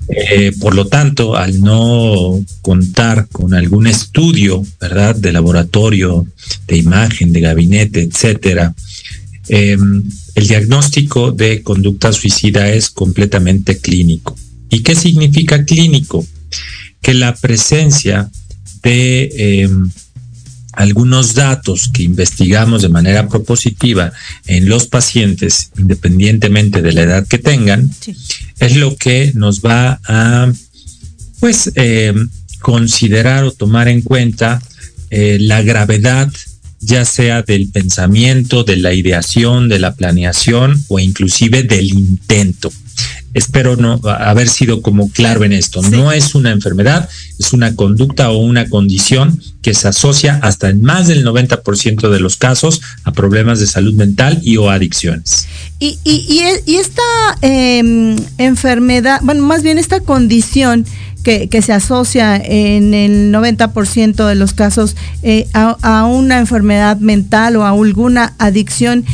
[0.08, 6.26] Eh, por lo tanto, al no contar con algún estudio, ¿verdad?, de laboratorio,
[6.68, 8.72] de imagen, de gabinete, etcétera,
[9.48, 9.76] eh,
[10.36, 14.36] el diagnóstico de conducta suicida es completamente clínico.
[14.70, 16.24] ¿Y qué significa clínico?
[17.02, 18.30] Que la presencia
[18.84, 19.68] de eh,
[20.78, 24.12] algunos datos que investigamos de manera propositiva
[24.46, 28.16] en los pacientes, independientemente de la edad que tengan, sí.
[28.60, 30.52] es lo que nos va a,
[31.40, 32.14] pues, eh,
[32.60, 34.62] considerar o tomar en cuenta
[35.10, 36.30] eh, la gravedad
[36.80, 42.72] ya sea del pensamiento, de la ideación, de la planeación o inclusive del intento.
[43.34, 45.82] Espero no haber sido como claro en esto.
[45.82, 47.08] No es una enfermedad,
[47.38, 52.20] es una conducta o una condición que se asocia hasta en más del 90% de
[52.20, 55.46] los casos a problemas de salud mental y o adicciones.
[55.78, 56.26] Y, y,
[56.66, 57.02] y, esta
[57.42, 60.86] em, enfermedad, bueno, más bien esta condición,
[61.22, 67.64] que, se asocia en el 90% de los casos eh, a, una enfermedad mental o
[67.64, 69.04] a alguna adicción,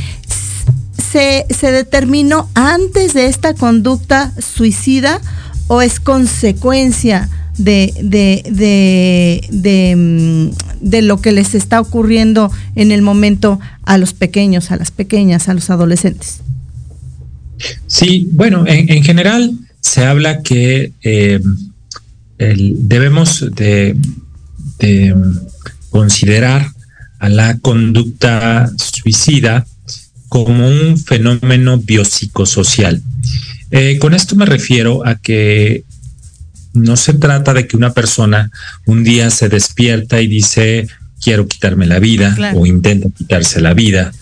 [1.14, 5.20] se, determinó antes de esta conducta suicida
[5.68, 10.50] o es consecuencia de, de, de, mm,
[10.80, 15.48] de, lo que les está ocurriendo en el momento a los pequeños, a las pequeñas,
[15.48, 16.40] a los adolescentes?
[17.86, 21.40] Sí, bueno, en, general se habla que eh,
[22.38, 23.96] debemos de,
[25.90, 26.66] considerar
[27.20, 29.64] a la conducta suicida
[30.28, 33.02] como un fenómeno biopsicosocial.
[33.70, 35.84] Eh, con esto me refiero a que
[36.74, 38.50] no se trata de que una persona
[38.86, 40.88] un día se despierta y dice
[41.20, 44.12] quiero quitarme la vida o intenta quitarse la vida.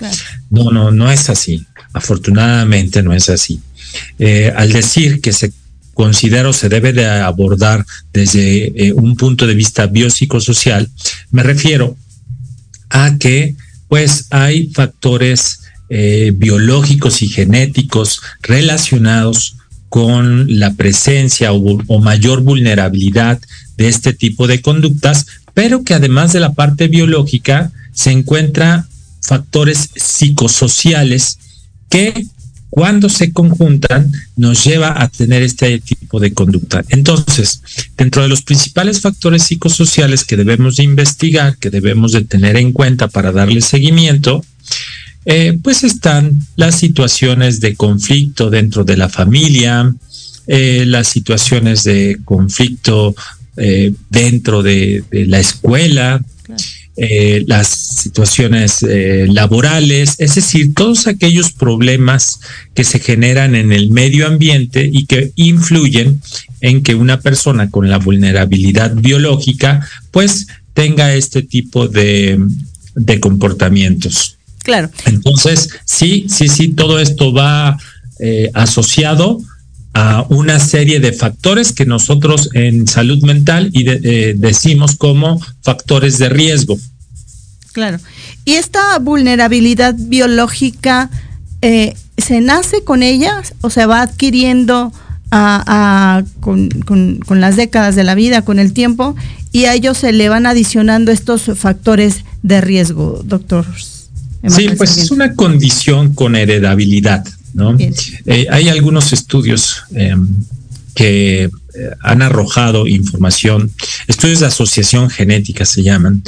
[0.50, 1.66] No, no, no es así.
[1.92, 3.60] Afortunadamente no es así.
[4.18, 5.52] Eh, al decir que se
[5.94, 10.88] considero se debe de abordar desde eh, un punto de vista biopsicosocial,
[11.30, 11.96] me refiero
[12.90, 13.56] a que
[13.88, 15.61] pues hay factores
[15.94, 19.56] eh, biológicos y genéticos relacionados
[19.90, 23.38] con la presencia o, mayor vulnerabilidad
[23.76, 28.86] de este tipo de conductas, pero que además de la parte biológica se encuentra
[29.20, 31.38] factores psicosociales
[31.90, 32.26] que
[32.70, 36.82] cuando se conjuntan, nos lleva a tener este tipo de conducta.
[36.88, 37.60] Entonces,
[37.98, 42.72] dentro de los principales factores psicosociales que debemos de investigar, que debemos de tener en
[42.72, 44.42] cuenta para darle seguimiento,
[45.24, 49.94] eh, pues están las situaciones de conflicto dentro de la familia,
[50.46, 53.14] eh, las situaciones de conflicto
[53.56, 56.24] eh, dentro de, la escuela,
[56.96, 62.40] eh, las situaciones eh, laborales, es decir, todos aquellos problemas
[62.74, 66.22] que se generan en el medio ambiente y que influyen
[66.62, 72.40] en que una persona con la vulnerabilidad biológica pues tenga este tipo de,
[72.94, 74.38] de comportamientos.
[74.62, 74.90] Claro.
[75.06, 77.76] Entonces, sí, sí, sí, todo esto va
[78.18, 79.40] eh, asociado
[79.94, 86.18] a una serie de factores que nosotros en salud mental y eh, decimos como factores
[86.18, 86.78] de riesgo.
[87.72, 87.98] Claro.
[88.44, 91.10] ¿Y esta vulnerabilidad biológica
[91.62, 94.92] eh, se nace con ella o se va adquiriendo
[96.40, 96.68] con,
[97.26, 99.16] con, las décadas de la vida, con el tiempo,
[99.50, 103.64] y a ellos se le van adicionando estos factores de riesgo, doctor?
[104.48, 107.24] Sí, pues es una condición con heredabilidad.
[107.54, 107.76] ¿no?
[107.78, 110.26] Eh, hay algunos estudios em,
[110.94, 111.50] que eh,
[112.00, 113.70] han arrojado información,
[114.08, 116.22] estudios de asociación genética se llaman,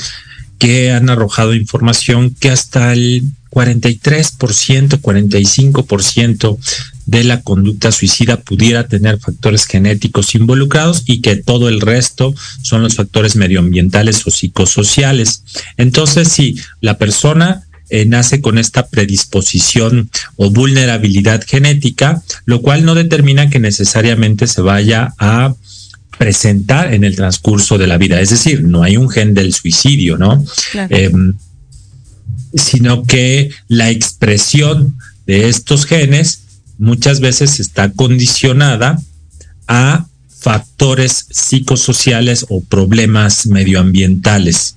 [0.58, 6.58] que han arrojado información que hasta el 43%, 45%
[7.06, 12.82] de la conducta suicida pudiera tener factores genéticos involucrados y que todo el resto son
[12.82, 15.42] los factores medioambientales o psicosociales.
[15.76, 22.94] Entonces, si la persona eh, nace con esta predisposición o vulnerabilidad genética, lo cual no
[22.94, 25.54] determina que necesariamente se vaya a
[26.18, 28.20] presentar en el transcurso de la vida.
[28.20, 30.44] Es decir, no hay un gen del suicidio, ¿no?
[30.88, 31.34] Em,
[32.54, 36.42] sino que la expresión de estos genes
[36.78, 38.98] muchas veces está condicionada
[39.66, 40.06] a
[40.40, 44.76] factores psicosociales o problemas medioambientales.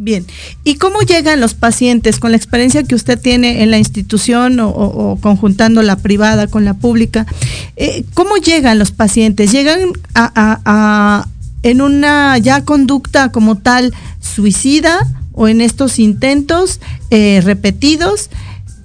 [0.00, 0.24] Bien,
[0.62, 5.18] ¿y cómo llegan los pacientes con la experiencia que usted tiene en la institución o,
[5.20, 7.26] conjuntando la privada con la pública?
[7.74, 9.50] Eh, ¿Cómo llegan los pacientes?
[9.50, 9.80] ¿Llegan
[10.14, 11.26] a,
[11.64, 16.78] en una ya conducta como tal suicida o en estos intentos
[17.10, 18.30] eh, repetidos?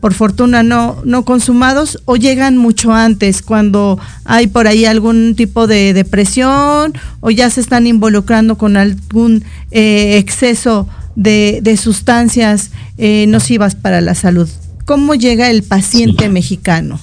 [0.01, 5.66] por fortuna no, no consumados o llegan mucho antes cuando hay por ahí algún tipo
[5.66, 13.76] de depresión o ya se están involucrando con algún eh, exceso de, sustancias eh, nocivas
[13.76, 14.49] para la salud.
[14.86, 16.99] ¿Cómo llega el paciente mexicano?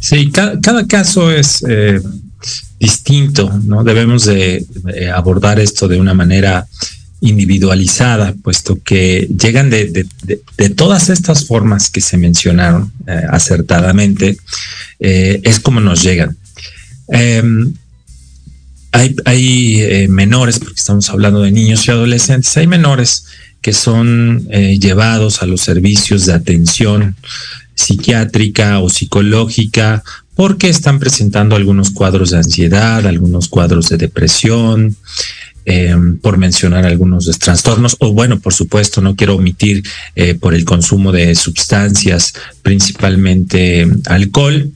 [0.00, 2.00] Sí, cada, caso es eh,
[2.78, 3.82] distinto, ¿no?
[3.82, 4.64] Debemos de,
[5.14, 6.66] abordar esto de una manera
[7.20, 10.06] individualizada, puesto que llegan de,
[10.76, 14.36] todas estas formas que se mencionaron eh, acertadamente,
[14.98, 16.36] es como nos llegan.
[17.08, 17.74] Em,
[19.24, 23.26] hay, eh, menores, porque estamos hablando de niños y adolescentes, hay menores
[23.60, 27.16] que son eh, llevados a los servicios de atención
[27.74, 30.02] psiquiátrica o psicológica
[30.34, 34.96] porque están presentando algunos cuadros de ansiedad, algunos cuadros de depresión,
[35.64, 39.82] em, por mencionar algunos trastornos, o bueno, por supuesto, no quiero omitir
[40.14, 44.70] eh, por el consumo de sustancias, principalmente alcohol,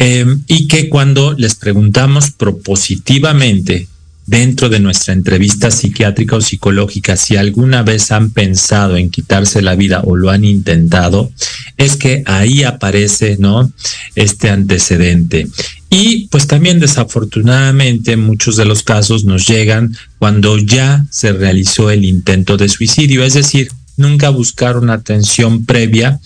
[0.00, 3.86] em, y que cuando les preguntamos propositivamente
[4.26, 9.74] dentro de nuestra entrevista psiquiátrica o psicológica, si alguna vez han pensado en quitarse la
[9.74, 11.30] vida o lo han intentado,
[11.76, 13.72] es que ahí aparece, ¿no?
[14.14, 15.48] Este antecedente.
[15.90, 22.04] Y pues también desafortunadamente muchos de los casos nos llegan cuando ya se realizó el
[22.04, 26.20] intento de suicidio, es decir, nunca buscaron atención previa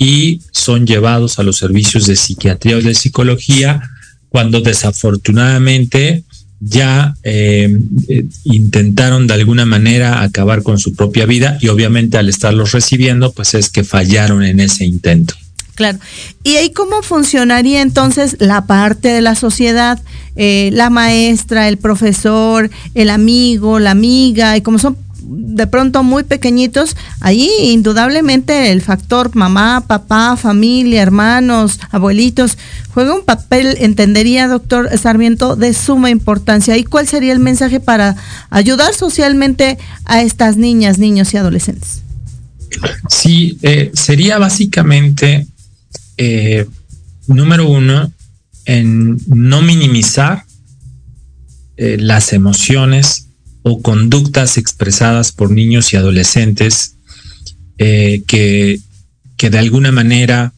[0.00, 3.82] y son llevados a los servicios de psiquiatría o de psicología
[4.30, 6.24] cuando desafortunadamente
[6.58, 7.78] ya eh,
[8.08, 13.32] eh, intentaron de alguna manera acabar con su propia vida y obviamente al estarlos recibiendo,
[13.32, 15.34] pues es que fallaron en ese intento.
[15.74, 15.98] Claro.
[16.44, 20.00] ¿Y ahí cómo funcionaría entonces la parte de la sociedad?
[20.34, 26.24] Eh, la maestra, el profesor, el amigo, la amiga, y como son de pronto muy
[26.24, 32.58] pequeñitos, ahí indudablemente el factor mamá, papá, familia, hermanos, abuelitos,
[32.92, 36.76] juega un papel, entendería, doctor Sarmiento, de suma importancia.
[36.76, 38.16] ¿Y cuál sería el mensaje para
[38.50, 42.02] ayudar socialmente a estas niñas, niños y adolescentes?
[43.08, 45.46] Sí, eh, sería básicamente,
[46.16, 46.66] eh,
[47.26, 48.12] número uno,
[48.64, 50.44] en no minimizar
[51.76, 53.26] eh, las emociones
[53.62, 56.96] o conductas expresadas por niños y adolescentes
[57.78, 58.80] eh, que,
[59.36, 60.52] que, de alguna manera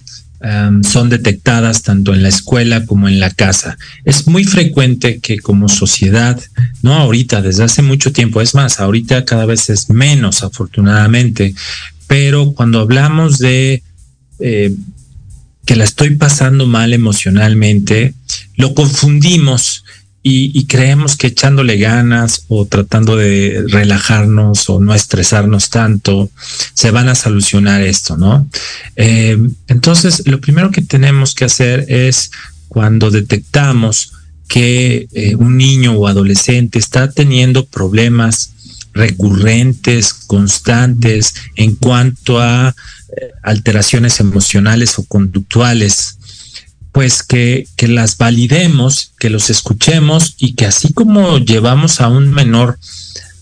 [0.83, 3.79] son detectadas tanto en la escuela como en la casa.
[4.05, 6.41] Es muy frecuente que como sociedad,
[6.83, 11.55] no ahorita, desde hace mucho tiempo, es más, ahorita cada vez es menos afortunadamente,
[12.09, 13.85] pero cuando hablamos de
[14.41, 14.75] eh,
[15.65, 18.15] que la estoy pasando mal emocionalmente,
[18.57, 19.82] lo confundimos
[20.25, 26.31] y, creemos que echándole ganas o tratando de relajarnos o no estresarnos tanto,
[26.75, 28.49] se van a solucionar esto, ¿no?
[28.95, 32.31] Eh, entonces, lo primero que tenemos que hacer es
[32.69, 34.13] cuando detectamos
[34.47, 38.53] que eh, un niño o adolescente está teniendo problemas
[38.93, 46.19] recurrentes, constantes en cuanto a eh, alteraciones emocionales o conductuales,
[46.93, 52.31] pues que, que las validemos, que los escuchemos y que así como llevamos a un
[52.31, 52.79] menor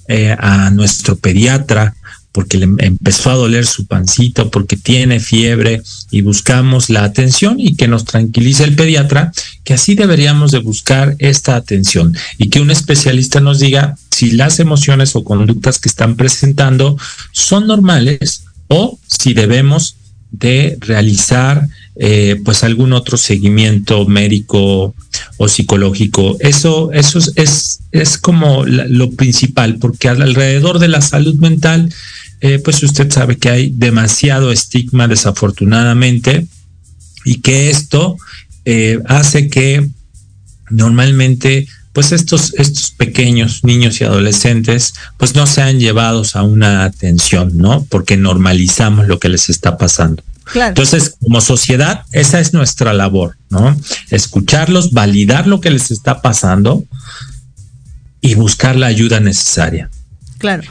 [0.09, 1.95] eh, a nuestro pediatra
[2.33, 7.75] porque le empezó a doler su pancito, porque tiene fiebre y buscamos la atención y
[7.75, 9.33] que nos tranquilice el pediatra,
[9.65, 14.61] que así deberíamos de buscar esta atención y que un especialista nos diga si las
[14.61, 16.97] emociones o conductas que están presentando
[17.33, 19.97] son normales o si debemos
[20.31, 21.69] de realizar
[22.03, 24.95] eh, pues algún otro seguimiento médico
[25.37, 26.39] o psicológico.
[26.41, 31.93] Eso, eso es, es, como lo principal, porque alrededor de la salud mental,
[32.41, 36.47] eh, pues usted sabe que hay demasiado estigma desafortunadamente
[37.27, 38.17] y que esto
[38.65, 39.87] eh, hace que
[40.71, 47.59] normalmente pues estos, estos pequeños niños y adolescentes pues no sean llevados a una atención,
[47.59, 47.85] ¿no?
[47.91, 50.23] Porque normalizamos lo que les está pasando.
[50.55, 53.77] Entonces, como sociedad, esa es nuestra labor, ¿no?
[54.11, 56.85] Escucharlos, validar lo que les está pasando
[58.21, 59.91] y buscar la ayuda necesaria.
[60.39, 60.63] Claro.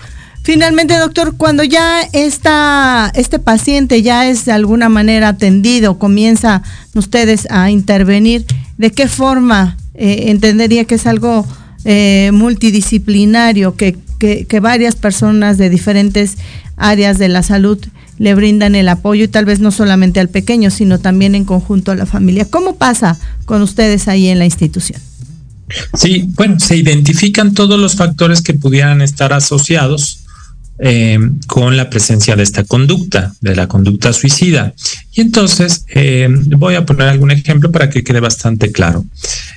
[0.43, 6.63] Finalmente, doctor, cuando ya está, este paciente ya es de alguna manera atendido, comienza
[6.95, 8.45] ustedes a intervenir,
[8.77, 11.45] ¿de qué forma eh, entendería que es algo
[11.85, 16.37] eh, multidisciplinario, que, que, que varias personas de diferentes
[16.77, 17.77] áreas de la salud
[18.19, 21.91] le brindan el apoyo y tal vez no solamente al pequeño, sino también en conjunto
[21.91, 22.45] a la familia.
[22.45, 25.01] ¿Cómo pasa con ustedes ahí en la institución?
[25.93, 30.19] Sí, bueno, se identifican todos los factores que pudieran estar asociados
[30.81, 34.73] eh, con la presencia de esta conducta, de la conducta suicida.
[35.13, 39.05] Y entonces eh, voy a poner algún ejemplo para que quede bastante claro.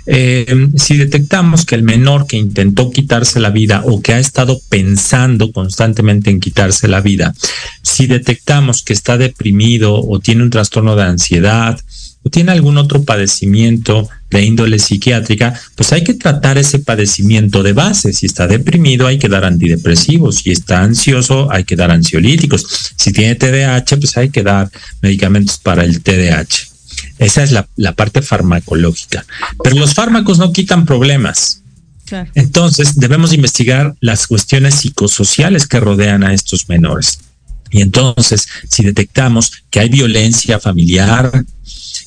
[0.06, 4.60] Eh, si detectamos que el menor que intentó quitarse la vida o que ha estado
[4.68, 7.34] pensando constantemente en quitarse la vida,
[7.82, 11.80] si detectamos que está deprimido o tiene un trastorno de ansiedad,
[12.24, 17.72] o tiene algún otro padecimiento de índole psiquiátrica, pues hay que tratar ese padecimiento de
[17.72, 18.12] base.
[18.12, 20.36] Si está deprimido, hay que dar antidepresivos.
[20.36, 22.64] Si está ansioso, hay que dar ansiolíticos.
[22.96, 24.70] Si tiene TDAH, pues hay que dar
[25.02, 26.72] medicamentos para el TDAH.
[27.18, 29.24] Esa es la, parte farmacológica.
[29.62, 31.62] Pero los fármacos no quitan problemas.
[32.34, 37.20] Entonces, debemos investigar las cuestiones psicosociales que rodean a estos menores.
[37.70, 41.44] Y entonces, si detectamos que hay violencia familiar,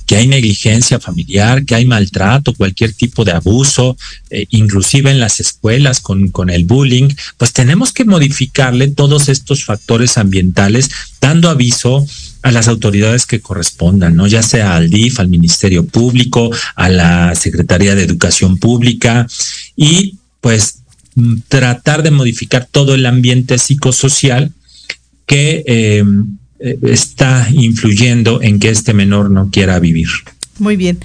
[0.05, 3.97] que hay negligencia familiar, que hay maltrato, cualquier tipo de abuso,
[4.29, 9.65] eh, inclusive en las escuelas con, con el bullying, pues tenemos que modificarle todos estos
[9.65, 10.89] factores ambientales,
[11.19, 12.05] dando aviso
[12.45, 14.27] a las autoridades que correspondan, ¿no?
[14.27, 19.25] Ya sea al DIF, al Ministerio Público, a la Secretaría de Educación Pública
[19.75, 20.83] y pues
[21.15, 24.51] mm, tratar de modificar todo el ambiente psicosocial
[25.25, 26.03] que eh,
[26.59, 30.07] está influyendo en que este menor no quiera vivir.
[30.59, 30.99] Muy bien.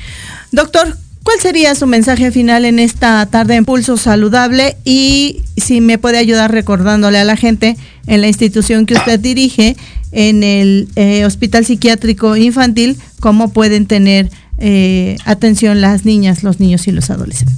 [0.52, 4.76] Doctor, ¿cuál sería su mensaje final en esta tarde en Pulso Saludable?
[4.84, 7.76] Y si me puede ayudar recordándole a la gente
[8.06, 9.76] en la institución que usted dirige,
[10.12, 16.88] en el eh, Hospital Psiquiátrico Infantil, cómo pueden tener eh, atención las niñas, los niños
[16.88, 17.56] y los adolescentes.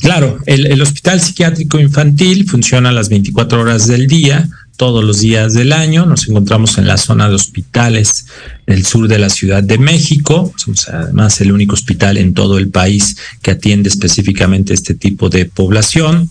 [0.00, 5.20] Claro, el, el Hospital Psiquiátrico Infantil funciona a las 24 horas del día todos los
[5.20, 6.06] días del año.
[6.06, 8.26] Nos encontramos en la zona de hospitales
[8.66, 10.52] del sur de la Ciudad de México.
[10.56, 15.46] Somos además el único hospital en todo el país que atiende específicamente este tipo de
[15.46, 16.30] población.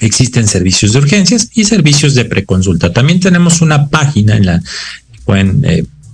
[0.00, 2.92] Existen servicios de urgencias y servicios de preconsulta.
[2.92, 4.62] También tenemos una página en la
[5.24, 5.64] pueden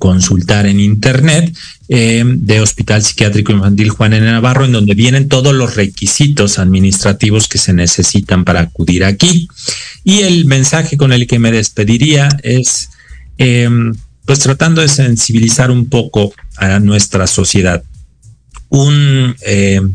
[0.01, 1.55] consultar en internet
[1.91, 4.27] eh, de Hospital Psiquiátrico Infantil Juan N.
[4.27, 9.47] Navarro, en donde vienen todos los requisitos administrativos que se necesitan para acudir aquí.
[10.03, 12.89] Y el mensaje con el que me despediría es,
[13.37, 13.95] em,
[14.25, 17.83] pues tratando de sensibilizar un poco a nuestra sociedad.
[18.71, 19.93] Un em,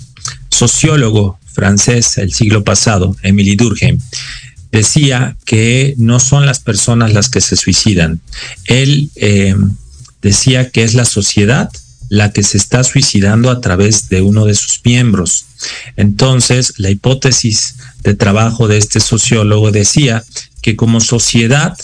[0.49, 3.97] sociólogo francés el siglo pasado, Emily Durkheim,
[4.71, 8.19] decía que no son las personas las que se suicidan.
[8.65, 9.71] Él em,
[10.25, 11.69] decía que es la sociedad
[12.09, 15.45] la que se está suicidando a través de uno de sus miembros.
[15.97, 20.23] Entonces, la hipótesis de trabajo de este sociólogo decía
[20.63, 21.77] que como sociedad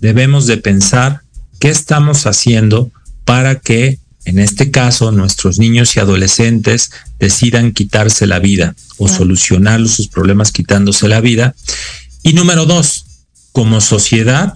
[0.00, 1.20] debemos de pensar
[1.58, 2.90] qué estamos haciendo
[3.26, 9.86] para que, en este caso, nuestros niños y adolescentes decidan quitarse la vida o solucionar
[9.86, 11.54] sus problemas quitándose la vida.
[12.22, 13.04] Y número dos,
[13.52, 14.54] como sociedad,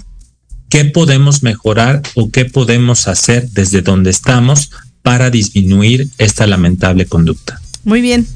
[0.69, 4.71] ¿qué podemos mejorar o qué podemos hacer desde donde estamos
[5.03, 7.61] para disminuir esta lamentable conducta?
[7.85, 8.27] Muy bien.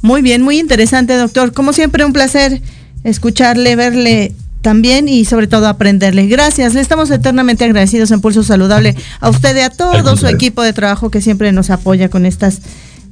[0.00, 1.52] Muy bien, muy interesante, doctor.
[1.52, 2.62] Como siempre, un placer
[3.04, 6.26] escucharle, verle también y sobre todo aprenderle.
[6.26, 10.62] Gracias, le estamos eternamente agradecidos en Pulso Saludable a usted y a todo su equipo
[10.62, 12.60] de trabajo que siempre nos apoya con estas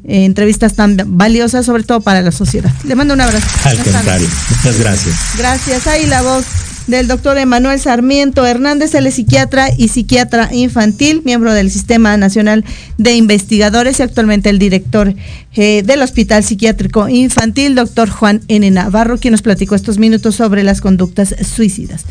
[0.09, 2.72] eh, entrevistas tan valiosas, sobre todo para la sociedad.
[2.84, 3.46] Le mando un abrazo.
[3.64, 5.16] Al contrario, muchas gracias.
[5.36, 5.86] Gracias.
[5.86, 6.44] Ahí la voz
[6.86, 12.64] del doctor Emanuel Sarmiento Hernández, él es psiquiatra y psiquiatra infantil, miembro del Sistema Nacional
[12.96, 15.12] de Investigadores y actualmente el director
[15.54, 18.70] eh, del Hospital Psiquiátrico Infantil, doctor Juan N.
[18.70, 22.04] Navarro, quien nos platicó estos minutos sobre las conductas suicidas.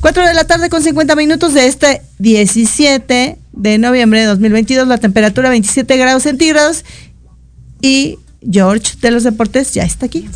[0.00, 4.98] Cuatro de la tarde con 50 minutos de este 17 de noviembre de 2022, la
[4.98, 6.84] temperatura 27 grados centígrados
[7.84, 8.18] y
[8.50, 10.26] George de los Deportes ya está aquí.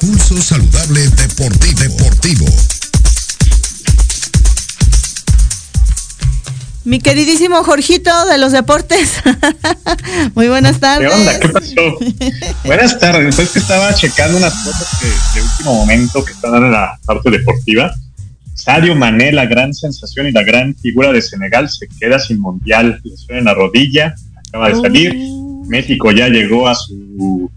[0.00, 1.80] Pulso saludable deportivo.
[1.80, 2.46] deportivo.
[6.84, 9.22] Mi queridísimo Jorgito de los deportes.
[10.34, 11.10] Muy buenas tardes.
[11.10, 11.38] ¿Qué onda?
[11.40, 11.98] ¿Qué pasó?
[12.64, 13.36] buenas tardes.
[13.36, 14.88] Pues que estaba checando unas fotos
[15.34, 17.92] de último momento que están en la parte deportiva.
[18.54, 22.98] Sadio Mané, la gran sensación y la gran figura de Senegal, se queda sin mundial.
[23.04, 24.14] Lesión en la rodilla,
[24.48, 25.14] acaba de salir.
[25.18, 25.37] Oh.
[25.68, 27.50] México ya llegó a su,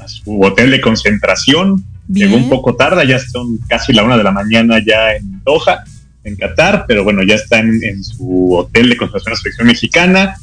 [0.00, 1.84] a su hotel de concentración.
[2.08, 5.84] Llegó un poco tarde, ya son casi la una de la mañana ya en Doha
[6.24, 10.36] en Qatar, pero bueno, ya está en, su hotel de concentración de la selección mexicana,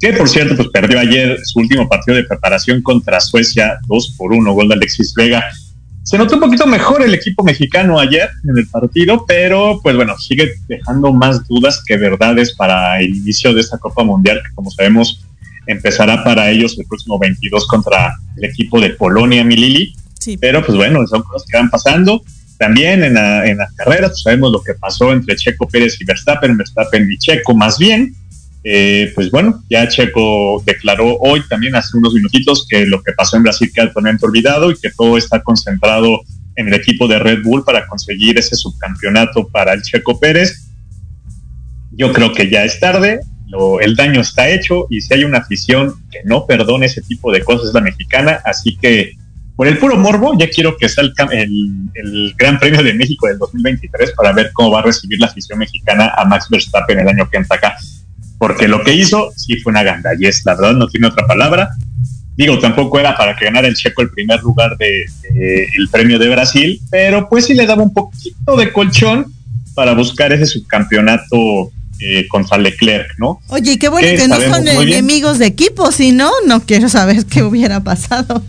[0.00, 4.32] que por cierto, pues perdió ayer su último partido de preparación contra Suecia, 2 por
[4.32, 5.44] 1, gol de Alexis Vega.
[6.02, 10.18] Se notó un poquito mejor el equipo mexicano ayer en el partido, pero pues bueno,
[10.18, 14.70] sigue dejando más dudas que verdades para el inicio de esta Copa Mundial, que como
[14.72, 15.21] sabemos
[15.66, 19.94] empezará para ellos el próximo 22 contra el equipo de Polonia, Milili.
[20.18, 20.36] Sí.
[20.36, 22.22] Pero pues bueno, son cosas que van pasando.
[22.58, 27.10] También en, las carreras pues, sabemos lo que pasó entre Checo Pérez y Verstappen, Verstappen
[27.10, 28.14] y Checo más bien.
[28.64, 33.36] Eh, pues bueno, ya Checo declaró hoy también hace unos minutitos que lo que pasó
[33.36, 36.20] en Brasil queda totalmente olvidado y que todo está concentrado
[36.54, 40.68] en el equipo de Red Bull para conseguir ese subcampeonato para el Checo Pérez.
[41.90, 43.20] Yo creo que ya es tarde,
[43.80, 47.42] el daño está hecho y si hay una afición que no perdone ese tipo de
[47.42, 49.12] cosas es la mexicana, así que
[49.56, 54.12] por el puro morbo, ya quiero que sea el, Gran Premio de México del 2023
[54.12, 57.36] para ver cómo va a recibir la afición mexicana a Max Verstappen el año que
[57.36, 57.76] entra acá.
[58.38, 61.68] Porque lo que hizo sí fue una gandallez, la verdad no tiene otra palabra.
[62.34, 66.18] Digo, tampoco era para que ganara el Checo el primer lugar de, de el premio
[66.18, 69.26] de Brasil, pero pues sí le daba un poquito de colchón
[69.74, 71.70] para buscar ese subcampeonato
[72.04, 73.40] eh, contra Leclerc, ¿no?
[73.48, 77.24] Oye, qué bueno Que que no son enemigos de equipo, si no, no quiero saber
[77.26, 78.42] qué hubiera pasado.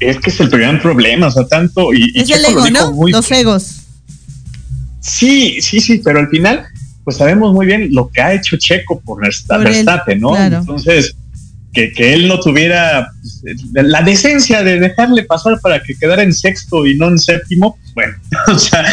[0.00, 2.48] Es que es el gran problema, o sea, tanto y, y Es el Checo lo
[2.50, 2.92] ego, dijo ¿no?
[2.92, 3.72] muy Los egos.
[5.00, 6.66] Sí, sí, sí, pero al final,
[7.04, 10.30] pues sabemos muy bien lo que ha hecho Checo por Versta- Por él, Verstappen, ¿no?
[10.30, 10.58] claro.
[10.58, 11.14] Entonces,
[11.72, 13.10] que, que él no tuviera
[13.42, 17.78] pues, la decencia de dejarle pasar para que quedara en sexto y no en séptimo,
[17.94, 18.14] bueno,
[18.48, 18.84] o sea,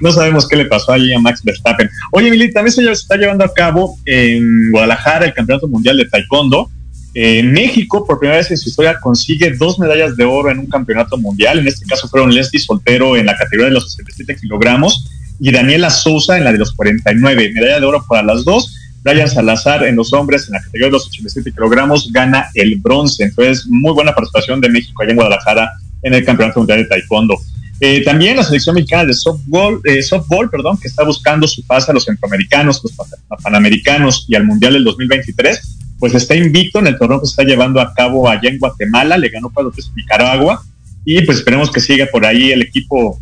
[0.00, 1.90] no sabemos qué le pasó allí a Max Verstappen.
[2.12, 6.70] Oye, Mili, también se está llevando a cabo en Guadalajara el Campeonato Mundial de Taekwondo.
[7.14, 10.66] Eh, México, por primera vez en su historia, consigue dos medallas de oro en un
[10.66, 11.58] campeonato mundial.
[11.58, 15.90] En este caso fueron Leslie Soltero en la categoría de los 67 kilogramos y Daniela
[15.90, 17.52] Souza en la de los 49.
[17.52, 18.74] Medalla de oro para las dos.
[19.02, 23.24] Brian Salazar en los hombres en la categoría de los 87 kilogramos gana el bronce.
[23.24, 25.70] Entonces, muy buena participación de México allá en Guadalajara
[26.02, 27.36] en el Campeonato Mundial de Taekwondo.
[27.80, 31.90] Eh, también la selección mexicana de softball, eh, softball, perdón, que está buscando su pase
[31.90, 33.04] a los centroamericanos, los pa-
[33.42, 37.42] panamericanos y al Mundial del 2023, pues está invicto en el torneo que se está
[37.42, 40.62] llevando a cabo allá en Guatemala, le ganó 4 a Nicaragua
[41.04, 43.20] y pues esperemos que siga por ahí el equipo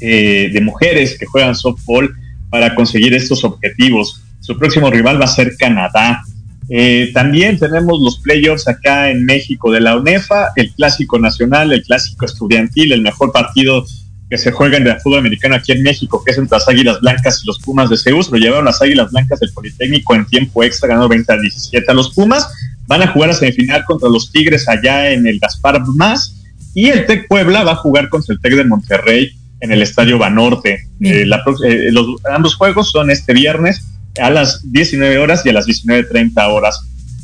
[0.00, 2.14] eh, de mujeres que juegan softball
[2.48, 4.22] para conseguir estos objetivos.
[4.40, 6.22] Su próximo rival va a ser Canadá.
[6.68, 11.82] Eh, también tenemos los playoffs acá en México de la UNEFA, el clásico nacional, el
[11.82, 13.84] clásico estudiantil, el mejor partido
[14.30, 17.00] que se juega en el fútbol americano aquí en México, que es entre las Águilas
[17.00, 18.24] Blancas y los Pumas de Seúl.
[18.30, 21.94] Lo llevaron las Águilas Blancas del Politécnico en tiempo extra, ganando 20 a 17 a
[21.94, 22.48] los Pumas.
[22.86, 26.36] Van a jugar a semifinal contra los Tigres allá en el Gaspar Más.
[26.72, 30.16] Y el Tec Puebla va a jugar contra el Tec de Monterrey en el Estadio
[30.16, 30.86] Banorte.
[31.00, 33.84] Eh, la eh, los, ambos juegos son este viernes
[34.18, 36.80] a las 19 horas y a las 19.30 horas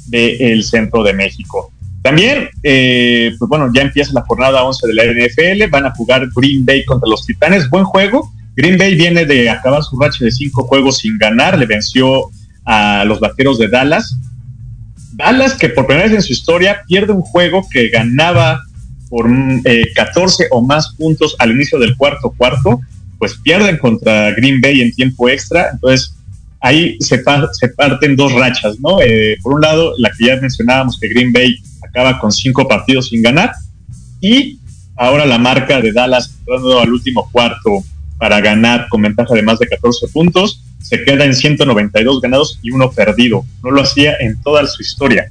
[0.09, 1.73] del centro de México.
[2.03, 6.29] También, eh, pues bueno, ya empieza la jornada 11 de la NFL, van a jugar
[6.37, 8.33] Green Bay contra los Titanes, buen juego.
[8.55, 12.31] Green Bay viene de acabar su racha de cinco juegos sin ganar, le venció
[12.65, 14.17] a los Vaqueros de Dallas.
[15.15, 18.61] Dallas, que por primera vez en su historia pierde un juego que ganaba
[19.09, 19.29] por
[19.65, 22.81] eh, 14 o más puntos al inicio del cuarto cuarto,
[23.19, 25.71] pues pierden contra Green Bay en tiempo extra.
[25.73, 26.15] Entonces,
[26.61, 29.01] ahí se, pa- se parten dos rachas, ¿no?
[29.01, 33.09] Eh, por un lado, la que ya mencionábamos, que Green Bay acaba con cinco partidos
[33.09, 33.53] sin ganar,
[34.21, 34.59] y
[34.97, 37.83] ahora la marca de Dallas entrando al último cuarto
[38.19, 42.71] para ganar con ventaja de más de 14 puntos, se queda en 192 ganados y
[42.71, 43.45] uno perdido.
[43.63, 45.27] No lo hacía en toda su historia.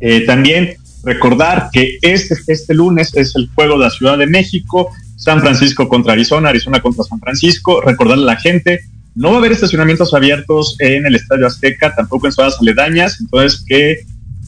[0.00, 4.90] Eh, también recordar que este, este lunes es el juego de la Ciudad de México,
[5.16, 7.80] San Francisco contra Arizona, Arizona contra San Francisco.
[7.80, 8.80] Recordarle a la gente,
[9.14, 13.64] no va a haber estacionamientos abiertos en el Estadio Azteca, tampoco en zonas aledañas, entonces
[13.66, 13.98] que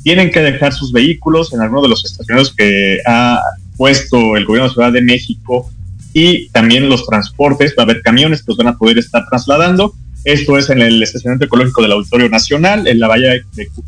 [0.03, 3.41] tienen que dejar sus vehículos en alguno de los estacionamientos que ha
[3.77, 5.71] puesto el gobierno de la Ciudad de México
[6.13, 9.95] y también los transportes, va a haber camiones que los van a poder estar trasladando.
[10.25, 13.35] Esto es en el estacionamiento ecológico del Auditorio Nacional, en la valla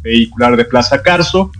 [0.02, 1.50] vehicular de Plaza Carso,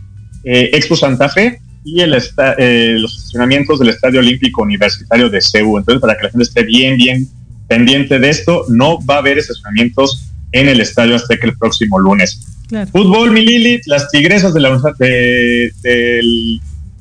[0.44, 5.40] eh, Expo Santa Fe y el esta- eh, los estacionamientos del Estadio Olímpico Universitario de
[5.40, 5.78] CEU.
[5.78, 7.26] Entonces, para que la gente esté bien, bien
[7.68, 12.40] pendiente de esto, no va a haber estacionamientos en el Estadio Azteca el próximo lunes.
[12.68, 12.90] Claro.
[12.90, 15.72] Fútbol, mi Lili, las tigresas de la, Universidad de,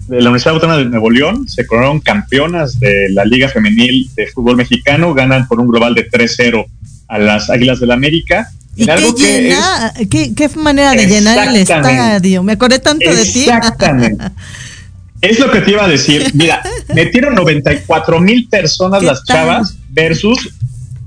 [0.09, 4.57] la Universidad Autónoma de Nuevo León se coronaron campeonas de la Liga Femenil de Fútbol
[4.57, 6.65] Mexicano, ganan por un global de 3-0
[7.07, 8.49] a las Águilas del la América.
[8.75, 12.43] ¿Y qué, es- qué, qué manera de llenar el estadio?
[12.43, 13.45] Me acordé tanto de ti.
[13.49, 14.23] Exactamente.
[15.21, 16.29] Es lo que te iba a decir.
[16.33, 16.61] Mira,
[16.93, 19.35] metieron 94 mil personas las tal?
[19.37, 20.49] chavas versus,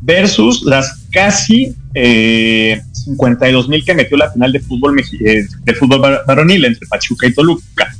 [0.03, 6.01] versus las casi eh, 52 mil que metió la final de fútbol, eh, de fútbol
[6.01, 7.95] var- varonil entre Pachuca y Toluca.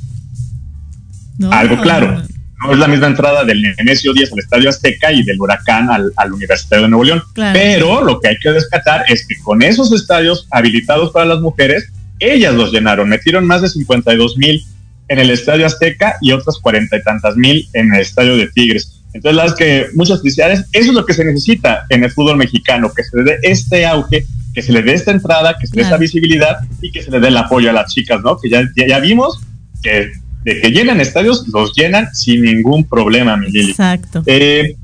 [1.37, 2.21] No, Algo claro.
[2.63, 6.11] No es la misma entrada del Nemesio 10 al Estadio Azteca y del Huracán al,
[6.15, 7.23] al Universitario de Nuevo León.
[7.33, 7.57] Claro.
[7.59, 11.87] Pero lo que hay que rescatar es que con esos estadios habilitados para las mujeres,
[12.19, 13.09] ellas los llenaron.
[13.09, 14.63] Metieron más de 52 mil
[15.11, 19.01] en el Estadio Azteca y otras cuarenta y tantas mil en el Estadio de Tigres.
[19.13, 22.89] Entonces, las que muchas felicidades, eso es lo que se necesita en el fútbol mexicano,
[22.95, 25.81] que se le dé este auge, que se le dé esta entrada, que se le
[25.81, 28.37] dé esta visibilidad y que se le dé el apoyo a las chicas, ¿no?
[28.39, 29.41] Que ya, ya, ya vimos
[29.83, 30.11] que
[30.45, 33.71] de que llenan estadios, los llenan sin ningún problema, mi Lili.
[33.71, 34.23] Exacto.
[34.25, 34.75] Eh,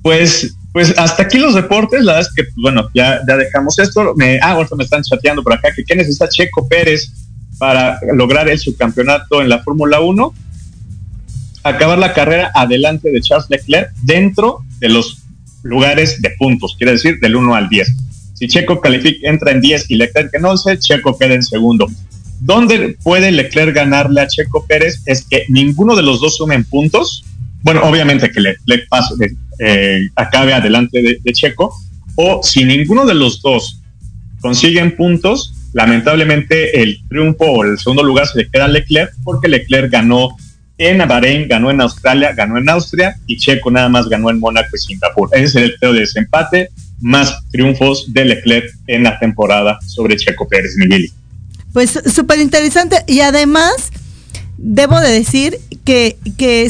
[0.00, 3.80] pues, pues hasta aquí los deportes, la verdad es que, pues, bueno, ya, ya dejamos
[3.80, 4.14] esto.
[4.16, 7.12] Me, ah, ahorita me están chateando por acá que qué necesita Checo Pérez
[7.60, 10.32] para lograr el subcampeonato en la Fórmula 1.
[11.62, 15.18] Acabar la carrera adelante de Charles Leclerc dentro de los
[15.62, 17.96] lugares de puntos, quiere decir del 1 al 10.
[18.32, 21.86] Si Checo califica, entra en 10 y Leclerc en 11, Checo queda en segundo.
[22.40, 25.02] ¿Dónde puede Leclerc ganarle a Checo Pérez?
[25.04, 27.22] Es que ninguno de los dos sumen puntos.
[27.62, 29.14] Bueno, obviamente que Leclerc pase,
[29.58, 31.74] eh, acabe adelante de, Checo.
[32.14, 33.82] O si ninguno de los dos
[34.40, 39.48] consiguen puntos, lamentablemente el triunfo o el segundo lugar se le queda a Leclerc porque
[39.48, 40.36] Leclerc ganó
[40.78, 44.68] en Bahrein, ganó en Australia, ganó en Austria y Checo nada más ganó en Mónaco
[44.74, 45.28] y Singapur.
[45.32, 50.48] Ese es el teo de desempate, más triunfos de Leclerc en la temporada sobre Checo
[50.48, 51.10] Pérez, Miguel.
[51.72, 53.90] Pues súper interesante y además
[54.56, 56.16] debo de decir que,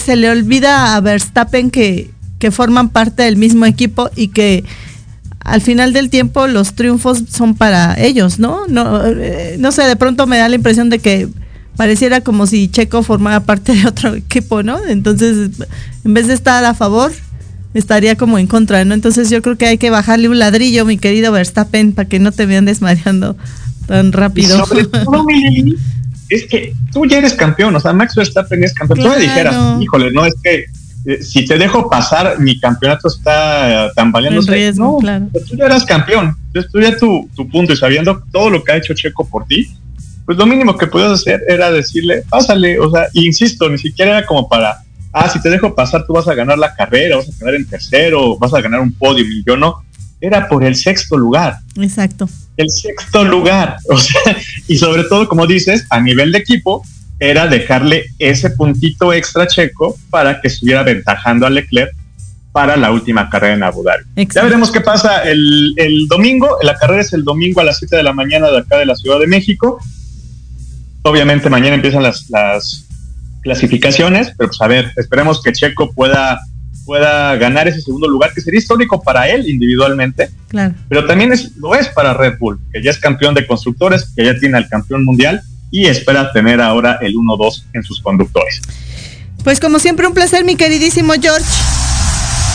[0.04, 2.10] se le olvida a Verstappen que
[2.50, 4.64] forman parte del mismo equipo y que
[5.50, 8.68] al final del tiempo los triunfos son para ellos, ¿no?
[8.68, 11.28] No, eh, no sé, de pronto me da la impresión de que
[11.76, 14.78] pareciera como si Checo formara parte de otro equipo, ¿no?
[14.86, 15.50] Entonces,
[16.04, 17.10] en vez de estar a favor,
[17.74, 18.94] estaría como en contra, ¿no?
[18.94, 22.30] Entonces yo creo que hay que bajarle un ladrillo, mi querido Verstappen, para que no
[22.30, 23.36] te vean desmareando
[23.86, 24.64] tan rápido.
[24.64, 25.26] sobre todo,
[26.28, 29.00] es que tú ya eres campeón, o sea, Max Verstappen es campeón.
[29.00, 30.66] Tú me dijeras, híjole, no, es que
[31.06, 34.42] eh, si te dejo pasar, mi campeonato está tambaleando.
[34.76, 35.28] no, claro.
[35.48, 38.76] Tú ya eras campeón, tú ya tu, tu punto y sabiendo todo lo que ha
[38.76, 39.66] hecho Checo por ti,
[40.26, 44.26] pues lo mínimo que podías hacer era decirle, pásale, o sea, insisto, ni siquiera era
[44.26, 44.78] como para,
[45.12, 47.66] ah, si te dejo pasar, tú vas a ganar la carrera, vas a quedar en
[47.66, 49.82] tercero, vas a ganar un podio, y yo no,
[50.20, 51.56] era por el sexto lugar.
[51.76, 52.28] Exacto.
[52.56, 54.36] El sexto lugar, o sea,
[54.68, 56.84] y sobre todo, como dices, a nivel de equipo,
[57.20, 61.94] era dejarle ese puntito extra checo para que estuviera aventajando a Leclerc
[62.50, 64.26] para la última carrera en Abu Dhabi.
[64.34, 66.56] Ya veremos qué pasa el, el, domingo.
[66.62, 68.96] La carrera es el domingo a las 7 de la mañana de acá de la
[68.96, 69.78] Ciudad de México.
[71.02, 72.88] Obviamente mañana empiezan las, las
[73.42, 76.40] clasificaciones, pero pues a ver, esperemos que Checo pueda,
[76.86, 80.74] pueda ganar ese segundo lugar, que sería histórico para él individualmente, claro.
[80.88, 84.24] pero también es, lo es para Red Bull, que ya es campeón de constructores, que
[84.24, 88.60] ya tiene al campeón mundial y espera tener ahora el 1-2 en sus conductores.
[89.44, 91.46] Pues como siempre un placer, mi queridísimo George.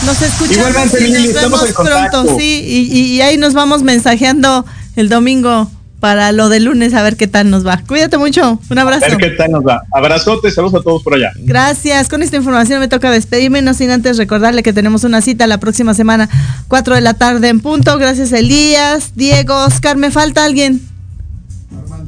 [0.04, 5.70] Nos escuchamos y nos vemos pronto, sí, y, y ahí nos vamos mensajeando el domingo
[6.00, 7.78] para lo de lunes a ver qué tal nos va.
[7.86, 9.06] Cuídate mucho, un abrazo.
[9.06, 9.82] A ver qué tal nos va.
[9.92, 11.32] Abrazote, saludos a todos por allá.
[11.38, 12.08] Gracias.
[12.08, 15.58] Con esta información me toca despedirme, no sin antes recordarle que tenemos una cita la
[15.58, 16.28] próxima semana,
[16.68, 17.98] 4 de la tarde en punto.
[17.98, 20.80] Gracias Elías, Diego, Oscar, ¿me falta alguien?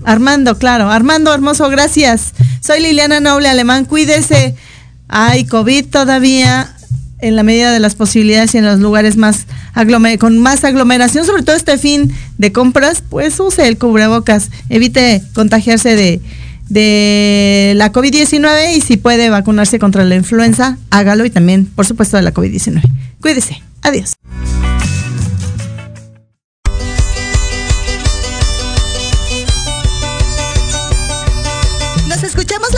[0.04, 0.58] Armando.
[0.58, 0.90] Claro.
[0.90, 2.32] Armando, hermoso, gracias.
[2.60, 4.54] Soy Liliana Noble Alemán, cuídese.
[5.08, 6.74] Ay, COVID todavía
[7.20, 9.46] en la medida de las posibilidades y en los lugares más
[10.18, 15.94] con más aglomeración, sobre todo este fin de compras, pues use el cubrebocas, evite contagiarse
[15.94, 16.20] de,
[16.68, 22.16] de la COVID-19 y si puede vacunarse contra la influenza, hágalo y también, por supuesto,
[22.16, 22.82] de la COVID-19.
[23.20, 23.62] Cuídese.
[23.82, 24.14] Adiós.